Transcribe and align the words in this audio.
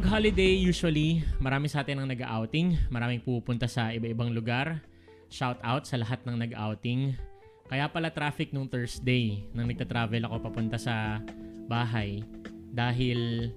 Pag 0.00 0.24
holiday, 0.24 0.56
usually, 0.56 1.20
marami 1.44 1.68
sa 1.68 1.84
atin 1.84 2.00
ang 2.00 2.08
nag-outing. 2.08 2.72
Maraming 2.88 3.20
pupunta 3.20 3.68
sa 3.68 3.92
iba-ibang 3.92 4.32
lugar. 4.32 4.80
Shout 5.28 5.60
out 5.60 5.84
sa 5.84 6.00
lahat 6.00 6.24
ng 6.24 6.40
nag-outing. 6.40 7.20
Kaya 7.68 7.84
pala 7.84 8.08
traffic 8.08 8.48
nung 8.48 8.64
Thursday 8.64 9.44
nang 9.52 9.68
nagta-travel 9.68 10.24
ako 10.24 10.48
papunta 10.48 10.80
sa 10.80 11.20
bahay 11.68 12.24
dahil 12.72 13.52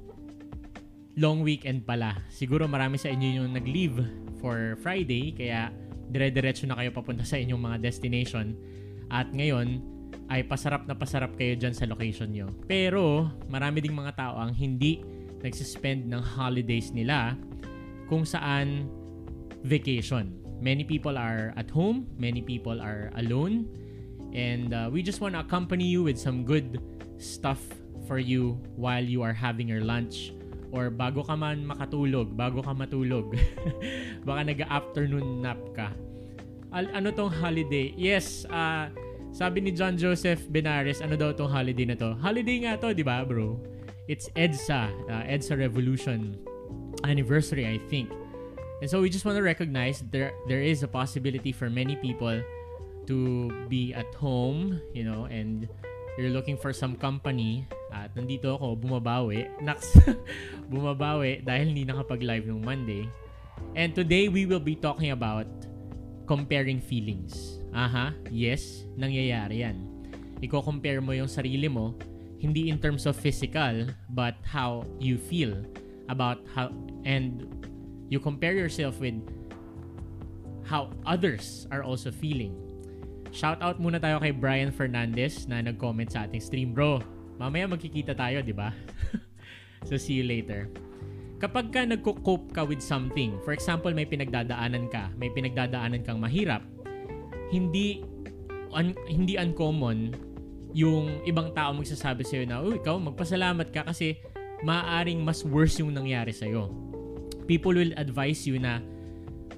long 1.16 1.48
weekend 1.48 1.88
pala. 1.88 2.20
Siguro 2.28 2.68
marami 2.68 3.00
sa 3.00 3.08
inyo 3.08 3.40
yung 3.40 3.56
nag-leave 3.56 4.04
for 4.44 4.76
Friday 4.84 5.32
kaya 5.32 5.72
dire-diretso 6.12 6.68
na 6.68 6.76
kayo 6.76 6.92
papunta 6.92 7.24
sa 7.24 7.40
inyong 7.40 7.72
mga 7.72 7.78
destination. 7.80 8.52
At 9.08 9.32
ngayon 9.32 9.80
ay 10.28 10.44
pasarap 10.44 10.92
na 10.92 10.96
pasarap 11.00 11.40
kayo 11.40 11.56
dyan 11.56 11.72
sa 11.72 11.88
location 11.88 12.36
nyo. 12.36 12.52
Pero 12.68 13.32
marami 13.48 13.80
ding 13.80 13.96
mga 13.96 14.12
tao 14.20 14.44
ang 14.44 14.52
hindi 14.52 15.13
nagsispend 15.44 16.08
ng 16.08 16.24
holidays 16.24 16.96
nila 16.96 17.36
kung 18.08 18.24
saan 18.24 18.88
vacation. 19.68 20.34
Many 20.64 20.88
people 20.88 21.20
are 21.20 21.52
at 21.60 21.68
home, 21.68 22.08
many 22.16 22.40
people 22.40 22.80
are 22.80 23.12
alone, 23.20 23.68
and 24.32 24.72
uh, 24.72 24.88
we 24.88 25.04
just 25.04 25.20
want 25.20 25.36
to 25.36 25.44
accompany 25.44 25.84
you 25.84 26.02
with 26.08 26.16
some 26.16 26.48
good 26.48 26.80
stuff 27.20 27.60
for 28.08 28.18
you 28.20 28.56
while 28.80 29.04
you 29.04 29.22
are 29.22 29.36
having 29.36 29.68
your 29.68 29.84
lunch 29.84 30.32
or 30.74 30.90
bago 30.90 31.22
ka 31.22 31.38
man 31.38 31.62
makatulog, 31.62 32.34
bago 32.34 32.66
ka 32.66 32.74
matulog. 32.74 33.38
Baka 34.28 34.42
nag-afternoon 34.50 35.46
nap 35.46 35.62
ka. 35.78 35.94
Al- 36.74 36.90
ano 36.90 37.14
tong 37.14 37.30
holiday? 37.30 37.94
Yes, 37.94 38.50
uh, 38.50 38.90
sabi 39.30 39.62
ni 39.62 39.70
John 39.70 39.94
Joseph 39.94 40.50
Benares, 40.50 40.98
ano 41.06 41.14
daw 41.14 41.30
tong 41.38 41.54
holiday 41.54 41.86
na 41.86 41.94
to? 41.94 42.18
Holiday 42.18 42.66
nga 42.66 42.82
to, 42.82 42.90
di 42.90 43.06
ba 43.06 43.22
bro? 43.22 43.62
It's 44.08 44.28
EDSA, 44.36 44.92
uh, 45.08 45.24
EDSA 45.32 45.56
Revolution 45.56 46.36
anniversary, 47.08 47.64
I 47.64 47.80
think. 47.88 48.12
And 48.84 48.92
so 48.92 49.00
we 49.00 49.08
just 49.08 49.24
want 49.24 49.40
to 49.40 49.44
recognize 49.44 50.04
there 50.12 50.36
there 50.52 50.60
is 50.60 50.84
a 50.84 50.92
possibility 50.92 51.56
for 51.56 51.72
many 51.72 51.96
people 51.96 52.44
to 53.08 53.18
be 53.72 53.96
at 53.96 54.12
home, 54.20 54.76
you 54.92 55.08
know, 55.08 55.32
and 55.32 55.72
you're 56.20 56.36
looking 56.36 56.60
for 56.60 56.76
some 56.76 57.00
company 57.00 57.64
at 57.96 58.12
nandito 58.12 58.60
ako 58.60 58.76
bumabawi. 58.76 59.48
Naks, 59.64 59.96
bumabawi 60.68 61.40
dahil 61.40 61.72
hindi 61.72 61.88
nakapag-live 61.88 62.44
nung 62.52 62.60
Monday. 62.60 63.08
And 63.80 63.96
today 63.96 64.28
we 64.28 64.44
will 64.44 64.60
be 64.60 64.76
talking 64.76 65.16
about 65.16 65.48
comparing 66.28 66.84
feelings. 66.84 67.64
Aha, 67.72 68.12
yes, 68.28 68.84
nangyayari 69.00 69.64
yan. 69.64 69.80
Iko-compare 70.44 71.00
mo 71.00 71.16
yung 71.16 71.32
sarili 71.32 71.72
mo 71.72 71.96
hindi 72.44 72.68
in 72.68 72.76
terms 72.76 73.08
of 73.08 73.16
physical 73.16 73.88
but 74.12 74.36
how 74.44 74.84
you 75.00 75.16
feel 75.16 75.56
about 76.12 76.44
how 76.52 76.68
and 77.08 77.48
you 78.12 78.20
compare 78.20 78.52
yourself 78.52 79.00
with 79.00 79.16
how 80.68 80.92
others 81.08 81.64
are 81.72 81.88
also 81.88 82.12
feeling. 82.12 82.52
Shout 83.32 83.64
out 83.64 83.80
muna 83.80 83.98
tayo 83.98 84.20
kay 84.20 84.36
Brian 84.36 84.76
Fernandez 84.76 85.48
na 85.48 85.64
nag-comment 85.64 86.12
sa 86.12 86.28
ating 86.28 86.44
stream, 86.44 86.70
bro. 86.76 87.00
Mamaya 87.40 87.66
magkikita 87.66 88.12
tayo, 88.14 88.44
'di 88.44 88.54
ba? 88.54 88.76
so 89.88 89.96
see 89.96 90.20
you 90.20 90.28
later. 90.28 90.68
Kapag 91.40 91.72
ka 91.72 91.88
nagko-cope 91.88 92.52
ka 92.52 92.68
with 92.68 92.84
something, 92.84 93.40
for 93.48 93.56
example, 93.56 93.92
may 93.92 94.08
pinagdadaanan 94.08 94.92
ka, 94.92 95.12
may 95.16 95.32
pinagdadaanan 95.32 96.04
kang 96.04 96.20
mahirap, 96.20 96.64
hindi 97.52 98.04
un- 98.72 99.00
hindi 99.08 99.36
uncommon 99.40 100.14
yung 100.74 101.22
ibang 101.24 101.54
tao 101.54 101.70
magsasabi 101.78 102.26
sa'yo 102.26 102.44
na, 102.50 102.58
oh, 102.60 102.74
ikaw, 102.74 102.98
magpasalamat 102.98 103.70
ka 103.70 103.86
kasi 103.86 104.18
maaaring 104.66 105.22
mas 105.22 105.46
worse 105.46 105.78
yung 105.80 105.94
nangyari 105.94 106.34
sa'yo. 106.34 106.74
People 107.46 107.78
will 107.78 107.94
advise 107.96 108.50
you 108.50 108.58
na 108.58 108.82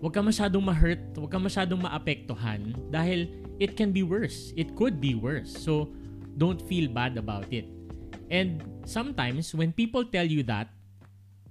huwag 0.04 0.12
ka 0.12 0.22
masyadong 0.22 0.64
ma-hurt, 0.64 1.02
huwag 1.16 1.32
ka 1.32 1.40
masyadong 1.40 1.80
maapektuhan 1.80 2.76
dahil 2.92 3.32
it 3.64 3.80
can 3.80 3.96
be 3.96 4.04
worse. 4.04 4.52
It 4.60 4.76
could 4.76 5.00
be 5.00 5.16
worse. 5.16 5.56
So, 5.56 5.96
don't 6.36 6.60
feel 6.60 6.92
bad 6.92 7.16
about 7.16 7.48
it. 7.56 7.64
And 8.28 8.60
sometimes, 8.84 9.56
when 9.56 9.72
people 9.72 10.04
tell 10.04 10.28
you 10.28 10.44
that, 10.52 10.68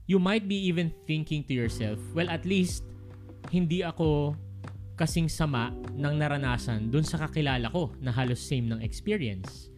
you 0.05 0.21
might 0.21 0.45
be 0.45 0.61
even 0.69 0.93
thinking 1.09 1.41
to 1.49 1.55
yourself, 1.57 1.97
well, 2.13 2.29
at 2.29 2.45
least, 2.45 2.85
hindi 3.49 3.81
ako 3.81 4.37
kasing 4.95 5.27
sama 5.27 5.75
ng 5.95 6.15
naranasan 6.19 6.91
dun 6.91 7.03
sa 7.03 7.19
kakilala 7.27 7.71
ko 7.71 7.91
na 7.99 8.15
halos 8.15 8.39
same 8.39 8.71
ng 8.71 8.81
experience. 8.83 9.71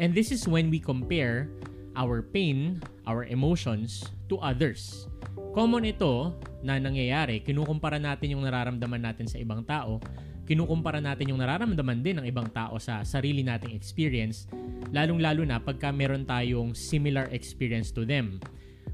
And 0.00 0.16
this 0.16 0.32
is 0.32 0.48
when 0.48 0.72
we 0.72 0.80
compare 0.80 1.52
our 1.92 2.24
pain, 2.24 2.80
our 3.04 3.28
emotions 3.28 4.02
to 4.32 4.40
others. 4.40 5.06
Common 5.52 5.84
ito 5.84 6.32
na 6.64 6.80
nangyayari, 6.80 7.44
kinukumpara 7.44 8.00
natin 8.00 8.32
yung 8.32 8.44
nararamdaman 8.48 9.04
natin 9.04 9.28
sa 9.28 9.36
ibang 9.36 9.60
tao, 9.68 10.00
kinukumpara 10.48 10.98
natin 10.98 11.28
yung 11.32 11.40
nararamdaman 11.44 12.00
din 12.00 12.18
ng 12.20 12.26
ibang 12.26 12.48
tao 12.48 12.80
sa 12.80 13.04
sarili 13.04 13.44
nating 13.44 13.76
experience, 13.76 14.48
lalong-lalo 14.90 15.44
na 15.44 15.60
pagka 15.60 15.92
meron 15.92 16.24
tayong 16.24 16.72
similar 16.72 17.28
experience 17.30 17.92
to 17.92 18.08
them. 18.08 18.40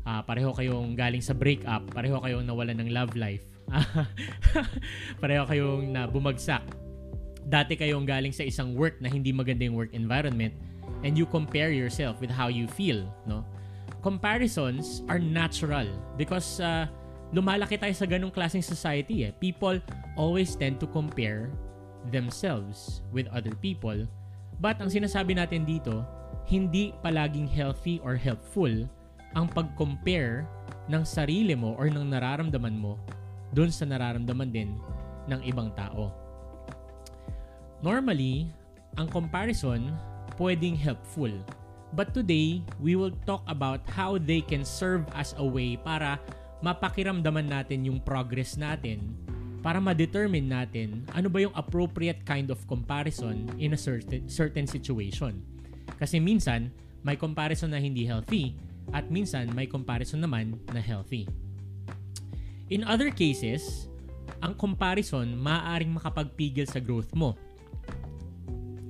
Uh, 0.03 0.25
pareho 0.27 0.51
kayong 0.51 0.99
galing 0.99 1.23
sa 1.23 1.37
breakup, 1.37 1.87
pareho 1.95 2.19
kayong 2.19 2.43
nawalan 2.43 2.83
ng 2.83 2.91
love 2.91 3.15
life, 3.15 3.45
Pareho 5.23 5.45
kayong 5.45 5.93
na 5.93 6.09
bumagsak. 6.09 6.65
Dati 7.49 7.77
kayong 7.77 8.05
galing 8.05 8.33
sa 8.33 8.45
isang 8.45 8.77
work 8.77 9.01
na 9.01 9.09
hindi 9.09 9.33
maganda 9.33 9.65
yung 9.65 9.77
work 9.77 9.93
environment 9.97 10.53
and 11.05 11.17
you 11.17 11.25
compare 11.25 11.73
yourself 11.73 12.21
with 12.21 12.33
how 12.33 12.49
you 12.49 12.69
feel, 12.69 13.09
no? 13.25 13.45
Comparisons 14.05 15.03
are 15.09 15.19
natural 15.19 15.89
because 16.21 16.61
uh, 16.61 16.87
lumalaki 17.33 17.81
tayo 17.81 17.93
sa 17.97 18.05
ganong 18.05 18.33
klaseng 18.33 18.65
society 18.65 19.29
eh. 19.29 19.33
People 19.41 19.81
always 20.17 20.55
tend 20.57 20.77
to 20.81 20.87
compare 20.89 21.49
themselves 22.13 23.01
with 23.13 23.29
other 23.33 23.53
people. 23.59 24.07
But 24.61 24.81
ang 24.81 24.93
sinasabi 24.93 25.37
natin 25.37 25.65
dito, 25.65 26.05
hindi 26.49 26.97
palaging 27.05 27.49
healthy 27.49 28.01
or 28.01 28.17
helpful 28.17 28.73
ang 29.37 29.47
pag-compare 29.53 30.49
ng 30.89 31.05
sarili 31.05 31.53
mo 31.53 31.77
or 31.77 31.93
ng 31.93 32.09
nararamdaman 32.09 32.77
mo 32.77 32.97
dun 33.53 33.73
sa 33.73 33.89
nararamdaman 33.89 34.51
din 34.53 34.77
ng 35.29 35.41
ibang 35.45 35.73
tao. 35.77 36.13
Normally, 37.85 38.51
ang 38.99 39.07
comparison 39.07 39.95
pwedeng 40.39 40.79
helpful. 40.79 41.31
But 41.95 42.13
today, 42.13 42.61
we 42.79 42.95
will 42.95 43.15
talk 43.25 43.43
about 43.49 43.83
how 43.89 44.21
they 44.21 44.45
can 44.45 44.63
serve 44.63 45.09
as 45.17 45.33
a 45.41 45.45
way 45.45 45.81
para 45.81 46.21
mapakiramdaman 46.61 47.49
natin 47.49 47.87
yung 47.87 48.03
progress 48.03 48.59
natin 48.59 49.15
para 49.59 49.83
ma-determine 49.83 50.47
natin 50.47 51.03
ano 51.15 51.27
ba 51.27 51.43
yung 51.43 51.55
appropriate 51.55 52.23
kind 52.23 52.51
of 52.51 52.63
comparison 52.71 53.47
in 53.59 53.75
a 53.75 53.81
certain, 53.81 54.27
certain 54.31 54.67
situation. 54.67 55.43
Kasi 55.99 56.23
minsan, 56.23 56.71
may 57.03 57.19
comparison 57.19 57.73
na 57.73 57.81
hindi 57.81 58.07
healthy 58.07 58.55
at 58.95 59.09
minsan 59.09 59.51
may 59.55 59.67
comparison 59.67 60.23
naman 60.23 60.57
na 60.71 60.83
healthy. 60.83 61.27
In 62.69 62.85
other 62.85 63.09
cases, 63.09 63.89
ang 64.45 64.53
comparison 64.53 65.33
maaaring 65.41 65.97
makapagpigil 65.97 66.69
sa 66.69 66.79
growth 66.85 67.09
mo. 67.17 67.33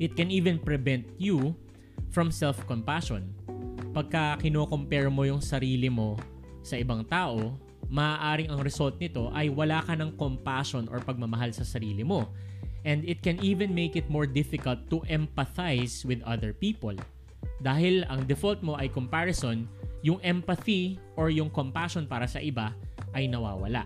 It 0.02 0.18
can 0.18 0.34
even 0.34 0.58
prevent 0.58 1.06
you 1.18 1.54
from 2.10 2.34
self-compassion. 2.34 3.22
Pagka 3.94 4.38
kino-compare 4.42 5.10
mo 5.10 5.26
yung 5.26 5.42
sarili 5.42 5.86
mo 5.90 6.18
sa 6.62 6.74
ibang 6.78 7.06
tao, 7.06 7.54
maaaring 7.86 8.50
ang 8.50 8.60
result 8.62 8.98
nito 8.98 9.30
ay 9.30 9.46
wala 9.46 9.82
ka 9.82 9.94
ng 9.94 10.14
compassion 10.18 10.90
or 10.90 10.98
pagmamahal 10.98 11.54
sa 11.54 11.62
sarili 11.62 12.02
mo. 12.02 12.30
And 12.86 13.02
it 13.06 13.22
can 13.22 13.38
even 13.42 13.74
make 13.74 13.94
it 13.94 14.06
more 14.10 14.26
difficult 14.26 14.78
to 14.90 15.02
empathize 15.10 16.06
with 16.06 16.22
other 16.26 16.54
people. 16.54 16.94
Dahil 17.62 18.06
ang 18.06 18.26
default 18.26 18.62
mo 18.62 18.78
ay 18.78 18.90
comparison, 18.90 19.66
yung 20.02 20.22
empathy 20.22 20.98
or 21.18 21.26
yung 21.30 21.50
compassion 21.50 22.06
para 22.06 22.26
sa 22.30 22.38
iba 22.38 22.70
ay 23.14 23.30
nawawala. 23.30 23.84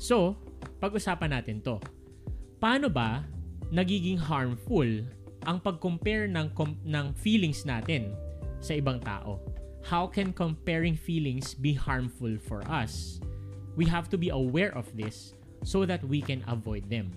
So, 0.00 0.34
pag-usapan 0.82 1.30
natin 1.34 1.62
to. 1.62 1.78
Paano 2.58 2.90
ba 2.90 3.26
nagiging 3.70 4.18
harmful 4.18 4.86
ang 5.42 5.58
pag-compare 5.58 6.30
ng, 6.30 6.50
com- 6.54 6.78
ng 6.86 7.06
feelings 7.18 7.66
natin 7.66 8.14
sa 8.62 8.78
ibang 8.78 9.02
tao? 9.02 9.42
How 9.82 10.06
can 10.06 10.30
comparing 10.30 10.94
feelings 10.94 11.58
be 11.58 11.74
harmful 11.74 12.38
for 12.38 12.62
us? 12.70 13.18
We 13.74 13.86
have 13.90 14.06
to 14.14 14.18
be 14.20 14.30
aware 14.30 14.70
of 14.78 14.86
this 14.94 15.34
so 15.66 15.82
that 15.86 16.02
we 16.06 16.22
can 16.22 16.46
avoid 16.46 16.86
them. 16.86 17.10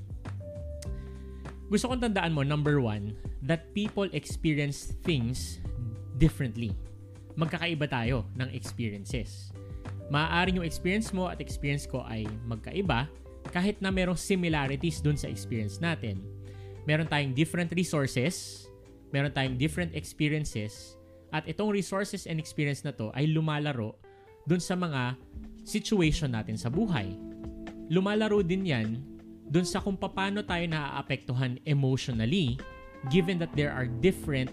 Gusto 1.70 1.90
kong 1.90 2.02
tandaan 2.02 2.34
mo, 2.34 2.46
number 2.46 2.78
one, 2.78 3.18
that 3.42 3.74
people 3.74 4.06
experience 4.14 4.94
things 5.02 5.58
differently. 6.22 6.74
Magkakaiba 7.34 7.90
tayo 7.90 8.30
ng 8.38 8.50
experiences. 8.54 9.55
Maaaring 10.14 10.62
yung 10.62 10.68
experience 10.68 11.10
mo 11.10 11.26
at 11.30 11.42
experience 11.42 11.90
ko 11.90 12.06
ay 12.06 12.30
magkaiba 12.46 13.10
kahit 13.50 13.78
na 13.82 13.90
merong 13.90 14.18
similarities 14.18 15.02
dun 15.02 15.18
sa 15.18 15.30
experience 15.30 15.82
natin. 15.82 16.22
Meron 16.86 17.10
tayong 17.10 17.34
different 17.34 17.74
resources, 17.74 18.66
meron 19.10 19.34
tayong 19.34 19.58
different 19.58 19.94
experiences, 19.98 20.98
at 21.34 21.46
itong 21.50 21.74
resources 21.74 22.30
and 22.30 22.38
experience 22.38 22.86
na 22.86 22.94
to 22.94 23.10
ay 23.18 23.26
lumalaro 23.26 23.98
dun 24.46 24.62
sa 24.62 24.78
mga 24.78 25.18
situation 25.66 26.38
natin 26.38 26.56
sa 26.56 26.70
buhay. 26.70 27.18
Lumalaro 27.90 28.46
din 28.46 28.66
yan 28.66 29.02
dun 29.50 29.66
sa 29.66 29.82
kung 29.82 29.98
paano 29.98 30.46
tayo 30.46 30.66
naaapektuhan 30.70 31.58
emotionally 31.66 32.58
given 33.14 33.38
that 33.38 33.54
there 33.54 33.74
are 33.74 33.86
different 34.02 34.50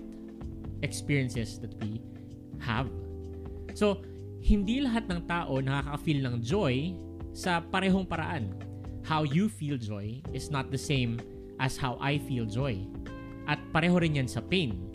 experiences 0.85 1.61
that 1.61 1.73
we 1.81 2.01
have. 2.61 2.89
So, 3.73 4.05
hindi 4.43 4.83
lahat 4.83 5.07
ng 5.07 5.23
tao 5.31 5.63
nakaka-feel 5.63 6.27
ng 6.27 6.37
joy 6.43 6.99
sa 7.31 7.63
parehong 7.63 8.03
paraan. 8.03 8.51
How 9.07 9.23
you 9.23 9.47
feel 9.47 9.79
joy 9.79 10.19
is 10.35 10.51
not 10.51 10.75
the 10.75 10.79
same 10.79 11.23
as 11.63 11.79
how 11.79 11.95
I 12.03 12.19
feel 12.19 12.43
joy. 12.43 12.83
At 13.47 13.63
pareho 13.71 14.03
rin 14.03 14.19
yan 14.19 14.27
sa 14.27 14.43
pain. 14.43 14.91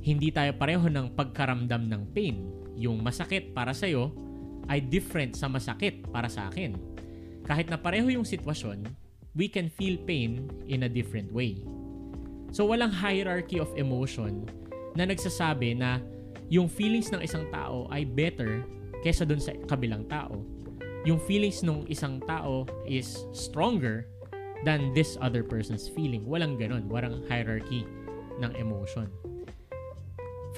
Hindi 0.00 0.32
tayo 0.32 0.56
pareho 0.56 0.88
ng 0.88 1.12
pagkaramdam 1.12 1.92
ng 1.92 2.02
pain. 2.16 2.36
Yung 2.76 3.04
masakit 3.04 3.52
para 3.52 3.76
sa'yo 3.76 4.12
ay 4.68 4.80
different 4.80 5.36
sa 5.36 5.48
masakit 5.48 6.04
para 6.08 6.32
sa 6.32 6.48
akin. 6.48 6.76
Kahit 7.44 7.68
na 7.68 7.76
pareho 7.76 8.08
yung 8.08 8.24
sitwasyon, 8.24 8.88
we 9.36 9.44
can 9.44 9.68
feel 9.68 10.00
pain 10.08 10.48
in 10.72 10.88
a 10.88 10.90
different 10.90 11.28
way. 11.32 11.60
So 12.48 12.64
walang 12.72 12.96
hierarchy 12.96 13.60
of 13.60 13.68
emotion 13.76 14.48
na 14.96 15.04
nagsasabi 15.04 15.76
na 15.76 16.00
yung 16.48 16.72
feelings 16.72 17.12
ng 17.12 17.20
isang 17.20 17.44
tao 17.52 17.84
ay 17.92 18.08
better 18.08 18.64
kesa 19.06 19.22
dun 19.22 19.38
sa 19.38 19.54
kabilang 19.70 20.02
tao. 20.10 20.42
Yung 21.06 21.22
feelings 21.22 21.62
ng 21.62 21.86
isang 21.86 22.18
tao 22.26 22.66
is 22.82 23.30
stronger 23.30 24.10
than 24.66 24.90
this 24.90 25.14
other 25.22 25.46
person's 25.46 25.86
feeling. 25.86 26.26
Walang 26.26 26.58
ganun. 26.58 26.90
Walang 26.90 27.22
hierarchy 27.30 27.86
ng 28.42 28.50
emotion. 28.58 29.06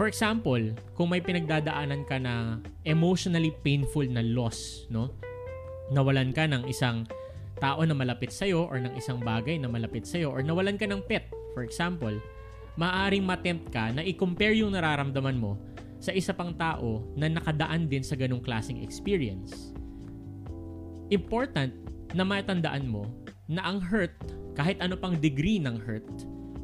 For 0.00 0.08
example, 0.08 0.72
kung 0.96 1.12
may 1.12 1.20
pinagdadaanan 1.20 2.08
ka 2.08 2.16
na 2.16 2.64
emotionally 2.88 3.52
painful 3.60 4.08
na 4.08 4.24
loss, 4.24 4.88
no? 4.88 5.12
Nawalan 5.92 6.32
ka 6.32 6.48
ng 6.48 6.64
isang 6.70 7.04
tao 7.58 7.82
na 7.84 7.92
malapit 7.92 8.32
sa'yo 8.32 8.70
or 8.70 8.78
ng 8.80 8.94
isang 8.94 9.20
bagay 9.20 9.58
na 9.58 9.68
malapit 9.68 10.06
sa'yo 10.06 10.32
or 10.32 10.40
nawalan 10.40 10.78
ka 10.78 10.86
ng 10.86 11.02
pet, 11.04 11.28
for 11.52 11.66
example, 11.66 12.14
maaaring 12.78 13.26
matempt 13.26 13.74
ka 13.74 13.90
na 13.90 14.06
i-compare 14.06 14.54
yung 14.54 14.78
nararamdaman 14.78 15.34
mo 15.34 15.58
sa 15.98 16.14
isa 16.14 16.30
pang 16.30 16.54
tao 16.54 17.02
na 17.18 17.26
nakadaan 17.26 17.90
din 17.90 18.02
sa 18.02 18.14
ganong 18.14 18.42
klaseng 18.42 18.82
experience. 18.82 19.74
Important 21.10 21.74
na 22.14 22.22
matandaan 22.22 22.86
mo 22.86 23.06
na 23.50 23.64
ang 23.66 23.82
hurt, 23.82 24.14
kahit 24.54 24.78
ano 24.78 24.94
pang 24.94 25.16
degree 25.18 25.58
ng 25.58 25.76
hurt, 25.80 26.08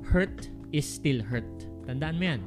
hurt 0.06 0.52
is 0.70 0.86
still 0.86 1.22
hurt. 1.22 1.48
Tandaan 1.88 2.18
mo 2.18 2.24
yan. 2.34 2.42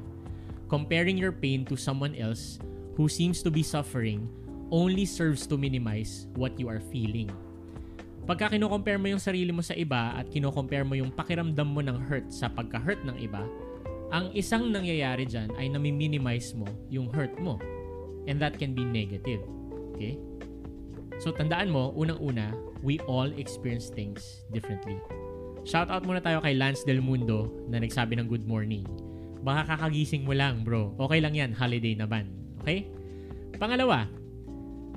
Comparing 0.67 1.15
your 1.15 1.31
pain 1.31 1.63
to 1.63 1.79
someone 1.79 2.13
else 2.15 2.59
who 2.99 3.07
seems 3.07 3.39
to 3.39 3.49
be 3.49 3.63
suffering 3.63 4.27
only 4.69 5.07
serves 5.07 5.47
to 5.47 5.55
minimize 5.55 6.27
what 6.35 6.59
you 6.59 6.67
are 6.67 6.83
feeling. 6.91 7.31
Pagka 8.27 8.51
kino-compare 8.59 8.99
mo 8.99 9.07
yung 9.07 9.23
sarili 9.23 9.55
mo 9.55 9.63
sa 9.63 9.71
iba 9.71 10.11
at 10.19 10.27
kino-compare 10.27 10.83
mo 10.83 10.99
yung 10.99 11.15
pakiramdam 11.15 11.63
mo 11.63 11.79
ng 11.79 11.95
hurt 12.11 12.27
sa 12.27 12.51
pagka-hurt 12.51 12.99
ng 13.07 13.15
iba, 13.23 13.47
ang 14.07 14.31
isang 14.31 14.71
nangyayari 14.71 15.27
dyan 15.27 15.51
ay 15.59 15.67
nami-minimize 15.67 16.55
mo 16.55 16.67
yung 16.87 17.11
hurt 17.11 17.35
mo. 17.43 17.59
And 18.27 18.39
that 18.39 18.59
can 18.59 18.75
be 18.75 18.83
negative. 18.83 19.43
Okay? 19.95 20.19
So 21.19 21.33
tandaan 21.33 21.71
mo, 21.71 21.91
unang-una, 21.95 22.53
we 22.83 23.01
all 23.09 23.27
experience 23.35 23.91
things 23.91 24.45
differently. 24.53 24.99
Shout 25.67 25.91
out 25.91 26.07
muna 26.07 26.23
tayo 26.23 26.39
kay 26.39 26.55
Lance 26.55 26.87
Del 26.87 27.03
Mundo 27.03 27.51
na 27.67 27.83
nagsabi 27.83 28.15
ng 28.15 28.27
good 28.31 28.47
morning. 28.47 28.87
Baka 29.43 29.75
kakagising 29.75 30.23
mo 30.23 30.31
lang, 30.31 30.63
bro. 30.63 30.95
Okay 30.95 31.19
lang 31.19 31.35
yan, 31.35 31.51
holiday 31.51 31.91
na 31.95 32.07
ban. 32.07 32.31
Okay? 32.63 32.87
Pangalawa, 33.59 34.07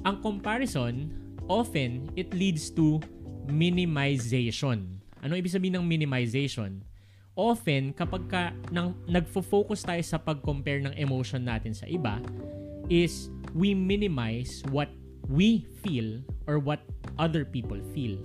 ang 0.06 0.16
comparison, 0.22 1.10
often, 1.50 2.06
it 2.14 2.30
leads 2.30 2.70
to 2.70 3.02
minimization. 3.50 5.02
Ano 5.20 5.34
ibig 5.34 5.50
sabihin 5.52 5.82
ng 5.82 5.86
minimization? 5.86 6.80
Often, 7.38 7.94
kapag 7.94 8.26
ka 8.26 8.42
nang, 8.74 8.98
nagfo-focus 9.06 9.86
tayo 9.86 10.02
sa 10.02 10.18
pag-compare 10.18 10.82
ng 10.82 10.94
emotion 10.98 11.46
natin 11.46 11.70
sa 11.70 11.86
iba, 11.86 12.18
is 12.90 13.30
we 13.54 13.70
minimize 13.70 14.66
what 14.74 14.90
we 15.30 15.62
feel 15.80 16.18
or 16.50 16.58
what 16.58 16.82
other 17.22 17.46
people 17.46 17.78
feel. 17.94 18.18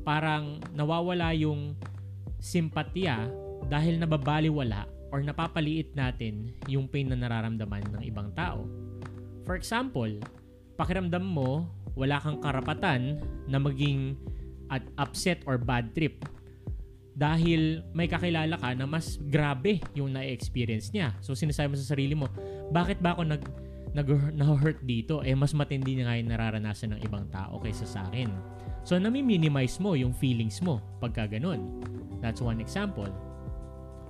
Parang 0.00 0.64
nawawala 0.72 1.36
yung 1.36 1.76
simpatya 2.40 3.28
dahil 3.68 4.00
nababaliwala 4.00 4.88
or 5.12 5.20
napapaliit 5.20 5.92
natin 5.92 6.56
yung 6.64 6.88
pain 6.88 7.12
na 7.12 7.20
nararamdaman 7.20 7.84
ng 7.92 8.02
ibang 8.08 8.32
tao. 8.32 8.64
For 9.44 9.60
example, 9.60 10.08
pakiramdam 10.80 11.24
mo 11.24 11.68
wala 11.92 12.16
kang 12.22 12.40
karapatan 12.40 13.20
na 13.44 13.60
maging 13.60 14.16
at 14.72 14.84
upset 15.00 15.42
or 15.44 15.56
bad 15.58 15.92
trip 15.92 16.24
dahil 17.18 17.82
may 17.90 18.06
kakilala 18.06 18.54
ka 18.54 18.78
na 18.78 18.86
mas 18.86 19.18
grabe 19.18 19.82
yung 19.98 20.14
na-experience 20.14 20.94
niya. 20.94 21.18
So 21.18 21.34
sinasabi 21.34 21.74
mo 21.74 21.76
sa 21.76 21.90
sarili 21.90 22.14
mo, 22.14 22.30
bakit 22.70 23.02
ba 23.02 23.18
ako 23.18 23.26
nag 23.26 23.42
nag 23.90 24.06
na-hurt 24.38 24.78
dito? 24.86 25.26
Eh 25.26 25.34
mas 25.34 25.50
matindi 25.50 25.98
na 25.98 26.06
nga 26.06 26.14
yung 26.14 26.30
nararanasan 26.30 26.94
ng 26.94 27.00
ibang 27.02 27.26
tao 27.34 27.58
kaysa 27.58 27.90
sa 27.90 28.06
akin. 28.06 28.30
So 28.86 28.94
nami-minimize 29.02 29.82
mo 29.82 29.98
yung 29.98 30.14
feelings 30.14 30.62
mo 30.62 30.78
pagka 31.02 31.26
ganun. 31.26 31.82
That's 32.22 32.38
one 32.38 32.62
example. 32.62 33.10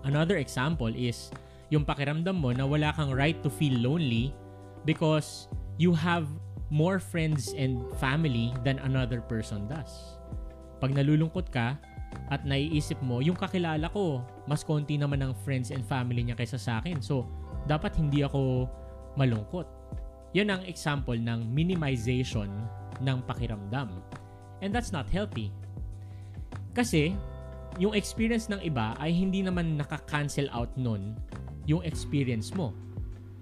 Another 0.04 0.36
example 0.36 0.92
is 0.92 1.32
yung 1.72 1.88
pakiramdam 1.88 2.36
mo 2.36 2.52
na 2.52 2.68
wala 2.68 2.92
kang 2.92 3.08
right 3.08 3.40
to 3.40 3.48
feel 3.48 3.72
lonely 3.80 4.36
because 4.84 5.48
you 5.80 5.96
have 5.96 6.28
more 6.68 7.00
friends 7.00 7.56
and 7.56 7.80
family 7.96 8.52
than 8.68 8.76
another 8.84 9.24
person 9.24 9.64
does. 9.64 10.20
Pag 10.76 10.92
nalulungkot 10.92 11.48
ka 11.48 11.80
at 12.28 12.44
naiisip 12.44 13.00
mo, 13.00 13.24
yung 13.24 13.36
kakilala 13.36 13.88
ko, 13.88 14.20
mas 14.44 14.60
konti 14.60 15.00
naman 15.00 15.24
ng 15.24 15.32
friends 15.44 15.72
and 15.72 15.80
family 15.88 16.20
niya 16.20 16.36
kaysa 16.36 16.60
sa 16.60 16.80
akin. 16.80 17.00
So, 17.00 17.24
dapat 17.64 17.96
hindi 17.96 18.20
ako 18.20 18.68
malungkot. 19.16 19.64
Yan 20.36 20.52
ang 20.52 20.62
example 20.68 21.16
ng 21.16 21.48
minimization 21.48 22.52
ng 23.00 23.18
pakiramdam. 23.24 23.88
And 24.60 24.70
that's 24.76 24.92
not 24.92 25.08
healthy. 25.08 25.48
Kasi, 26.76 27.16
yung 27.80 27.96
experience 27.96 28.52
ng 28.52 28.60
iba 28.60 28.92
ay 29.00 29.14
hindi 29.14 29.40
naman 29.40 29.80
naka-cancel 29.80 30.52
out 30.52 30.72
nun 30.76 31.16
yung 31.64 31.80
experience 31.84 32.52
mo. 32.52 32.76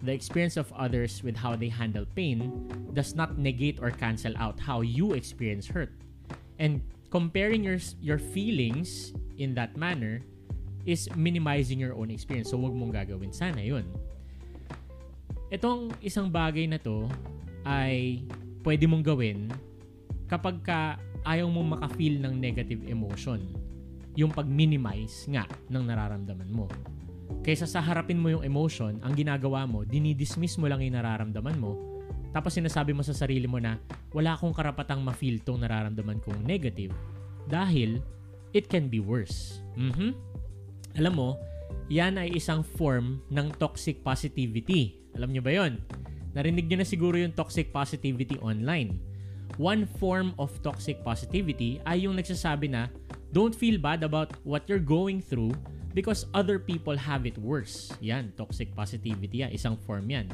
The 0.04 0.12
experience 0.12 0.54
of 0.60 0.70
others 0.76 1.24
with 1.26 1.34
how 1.34 1.56
they 1.58 1.72
handle 1.72 2.04
pain 2.14 2.68
does 2.92 3.18
not 3.18 3.38
negate 3.38 3.82
or 3.82 3.90
cancel 3.90 4.36
out 4.38 4.60
how 4.60 4.82
you 4.82 5.14
experience 5.16 5.66
hurt. 5.66 5.90
And 6.60 6.84
comparing 7.08 7.62
your 7.62 7.78
your 8.02 8.18
feelings 8.18 9.14
in 9.36 9.54
that 9.54 9.76
manner 9.76 10.20
is 10.86 11.10
minimizing 11.18 11.82
your 11.82 11.98
own 11.98 12.14
experience. 12.14 12.54
So, 12.54 12.58
wag 12.62 12.72
mong 12.72 12.94
gagawin 12.94 13.34
sana 13.34 13.58
yun. 13.60 13.84
Itong 15.50 15.94
isang 16.02 16.30
bagay 16.30 16.70
na 16.70 16.78
to 16.78 17.10
ay 17.66 18.26
pwede 18.62 18.86
mong 18.86 19.02
gawin 19.02 19.50
kapag 20.26 20.62
ka 20.62 20.98
ayaw 21.26 21.50
mong 21.50 21.78
makafeel 21.78 22.22
ng 22.22 22.34
negative 22.38 22.82
emotion 22.86 23.42
yung 24.16 24.32
pag-minimize 24.32 25.26
nga 25.30 25.44
ng 25.70 25.84
nararamdaman 25.86 26.50
mo. 26.50 26.66
Kaysa 27.42 27.66
sa 27.66 27.82
harapin 27.82 28.18
mo 28.18 28.30
yung 28.30 28.42
emotion, 28.42 28.98
ang 29.02 29.14
ginagawa 29.14 29.66
mo, 29.68 29.82
dinidismiss 29.86 30.58
mo 30.58 30.66
lang 30.66 30.82
yung 30.82 30.98
nararamdaman 30.98 31.58
mo, 31.58 31.95
tapos 32.36 32.52
sinasabi 32.52 32.92
mo 32.92 33.00
sa 33.00 33.16
sarili 33.16 33.48
mo 33.48 33.56
na 33.56 33.80
wala 34.12 34.36
akong 34.36 34.52
karapatang 34.52 35.00
ma-feel 35.00 35.40
tong 35.40 35.64
nararamdaman 35.64 36.20
kong 36.20 36.44
negative 36.44 36.92
dahil 37.48 38.04
it 38.52 38.68
can 38.68 38.92
be 38.92 39.00
worse. 39.00 39.64
Mm-hmm. 39.80 40.12
Alam 41.00 41.14
mo, 41.16 41.28
yan 41.88 42.20
ay 42.20 42.36
isang 42.36 42.60
form 42.60 43.24
ng 43.32 43.56
toxic 43.56 44.04
positivity. 44.04 45.00
Alam 45.16 45.32
nyo 45.32 45.40
ba 45.40 45.56
yon? 45.56 45.80
Narinig 46.36 46.68
nyo 46.68 46.84
na 46.84 46.88
siguro 46.88 47.16
yung 47.16 47.32
toxic 47.32 47.72
positivity 47.72 48.36
online. 48.44 49.00
One 49.56 49.88
form 49.96 50.36
of 50.36 50.52
toxic 50.60 51.00
positivity 51.00 51.80
ay 51.88 52.04
yung 52.04 52.20
nagsasabi 52.20 52.68
na 52.68 52.92
Don't 53.32 53.56
feel 53.56 53.80
bad 53.80 54.04
about 54.04 54.36
what 54.44 54.68
you're 54.68 54.80
going 54.82 55.24
through 55.24 55.56
because 55.96 56.28
other 56.36 56.60
people 56.60 56.96
have 56.96 57.24
it 57.24 57.36
worse. 57.40 57.92
Yan, 58.04 58.32
toxic 58.36 58.72
positivity 58.76 59.40
yan. 59.40 59.52
Isang 59.56 59.80
form 59.88 60.08
yan. 60.12 60.28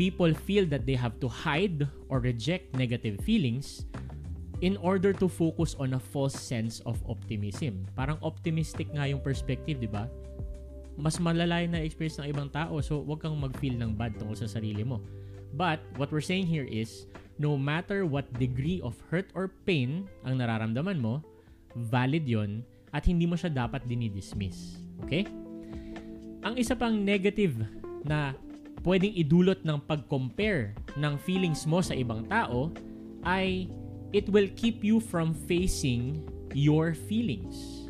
People 0.00 0.32
feel 0.32 0.64
that 0.72 0.88
they 0.88 0.96
have 0.96 1.20
to 1.20 1.28
hide 1.28 1.84
or 2.08 2.24
reject 2.24 2.72
negative 2.72 3.20
feelings 3.20 3.84
in 4.64 4.80
order 4.80 5.12
to 5.12 5.28
focus 5.28 5.76
on 5.76 5.92
a 5.92 6.00
false 6.00 6.32
sense 6.32 6.80
of 6.88 6.96
optimism. 7.04 7.84
Parang 7.92 8.16
optimistic 8.24 8.88
nga 8.96 9.04
yung 9.04 9.20
perspective, 9.20 9.76
di 9.76 9.84
ba? 9.92 10.08
Mas 10.96 11.20
malala 11.20 11.68
na 11.68 11.84
experience 11.84 12.16
ng 12.16 12.32
ibang 12.32 12.48
tao, 12.48 12.80
so 12.80 13.04
wag 13.04 13.20
kang 13.20 13.36
mag-feel 13.36 13.76
ng 13.76 13.92
bad 13.92 14.16
tungkol 14.16 14.40
sa 14.40 14.48
sarili 14.48 14.80
mo. 14.80 15.04
But 15.52 15.84
what 16.00 16.08
we're 16.08 16.24
saying 16.24 16.48
here 16.48 16.64
is, 16.64 17.04
no 17.36 17.60
matter 17.60 18.08
what 18.08 18.24
degree 18.40 18.80
of 18.80 18.96
hurt 19.12 19.28
or 19.36 19.52
pain 19.68 20.08
ang 20.24 20.40
nararamdaman 20.40 20.96
mo, 20.96 21.20
valid 21.76 22.24
yon 22.24 22.64
at 22.96 23.04
hindi 23.04 23.28
mo 23.28 23.36
siya 23.36 23.52
dapat 23.52 23.84
dinidismiss. 23.84 24.80
Okay? 25.04 25.28
Ang 26.40 26.56
isa 26.56 26.72
pang 26.72 26.96
negative 26.96 27.68
na 28.00 28.32
pwedeng 28.84 29.12
idulot 29.12 29.60
ng 29.64 29.78
pag-compare 29.84 30.72
ng 30.96 31.14
feelings 31.20 31.68
mo 31.68 31.84
sa 31.84 31.92
ibang 31.92 32.24
tao 32.28 32.72
ay 33.28 33.68
it 34.16 34.26
will 34.32 34.48
keep 34.56 34.80
you 34.80 34.98
from 34.98 35.36
facing 35.46 36.24
your 36.56 36.96
feelings. 36.96 37.86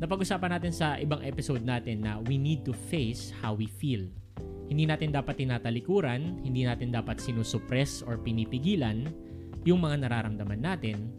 Napag-usapan 0.00 0.56
natin 0.56 0.72
sa 0.72 0.96
ibang 0.96 1.20
episode 1.20 1.60
natin 1.60 2.04
na 2.04 2.18
we 2.24 2.40
need 2.40 2.64
to 2.64 2.72
face 2.88 3.30
how 3.44 3.52
we 3.52 3.68
feel. 3.68 4.02
Hindi 4.70 4.88
natin 4.88 5.12
dapat 5.12 5.36
tinatalikuran, 5.36 6.40
hindi 6.40 6.64
natin 6.64 6.94
dapat 6.94 7.20
sinusuppress 7.20 8.00
or 8.06 8.16
pinipigilan 8.16 9.10
yung 9.68 9.84
mga 9.84 10.08
nararamdaman 10.08 10.62
natin. 10.62 11.10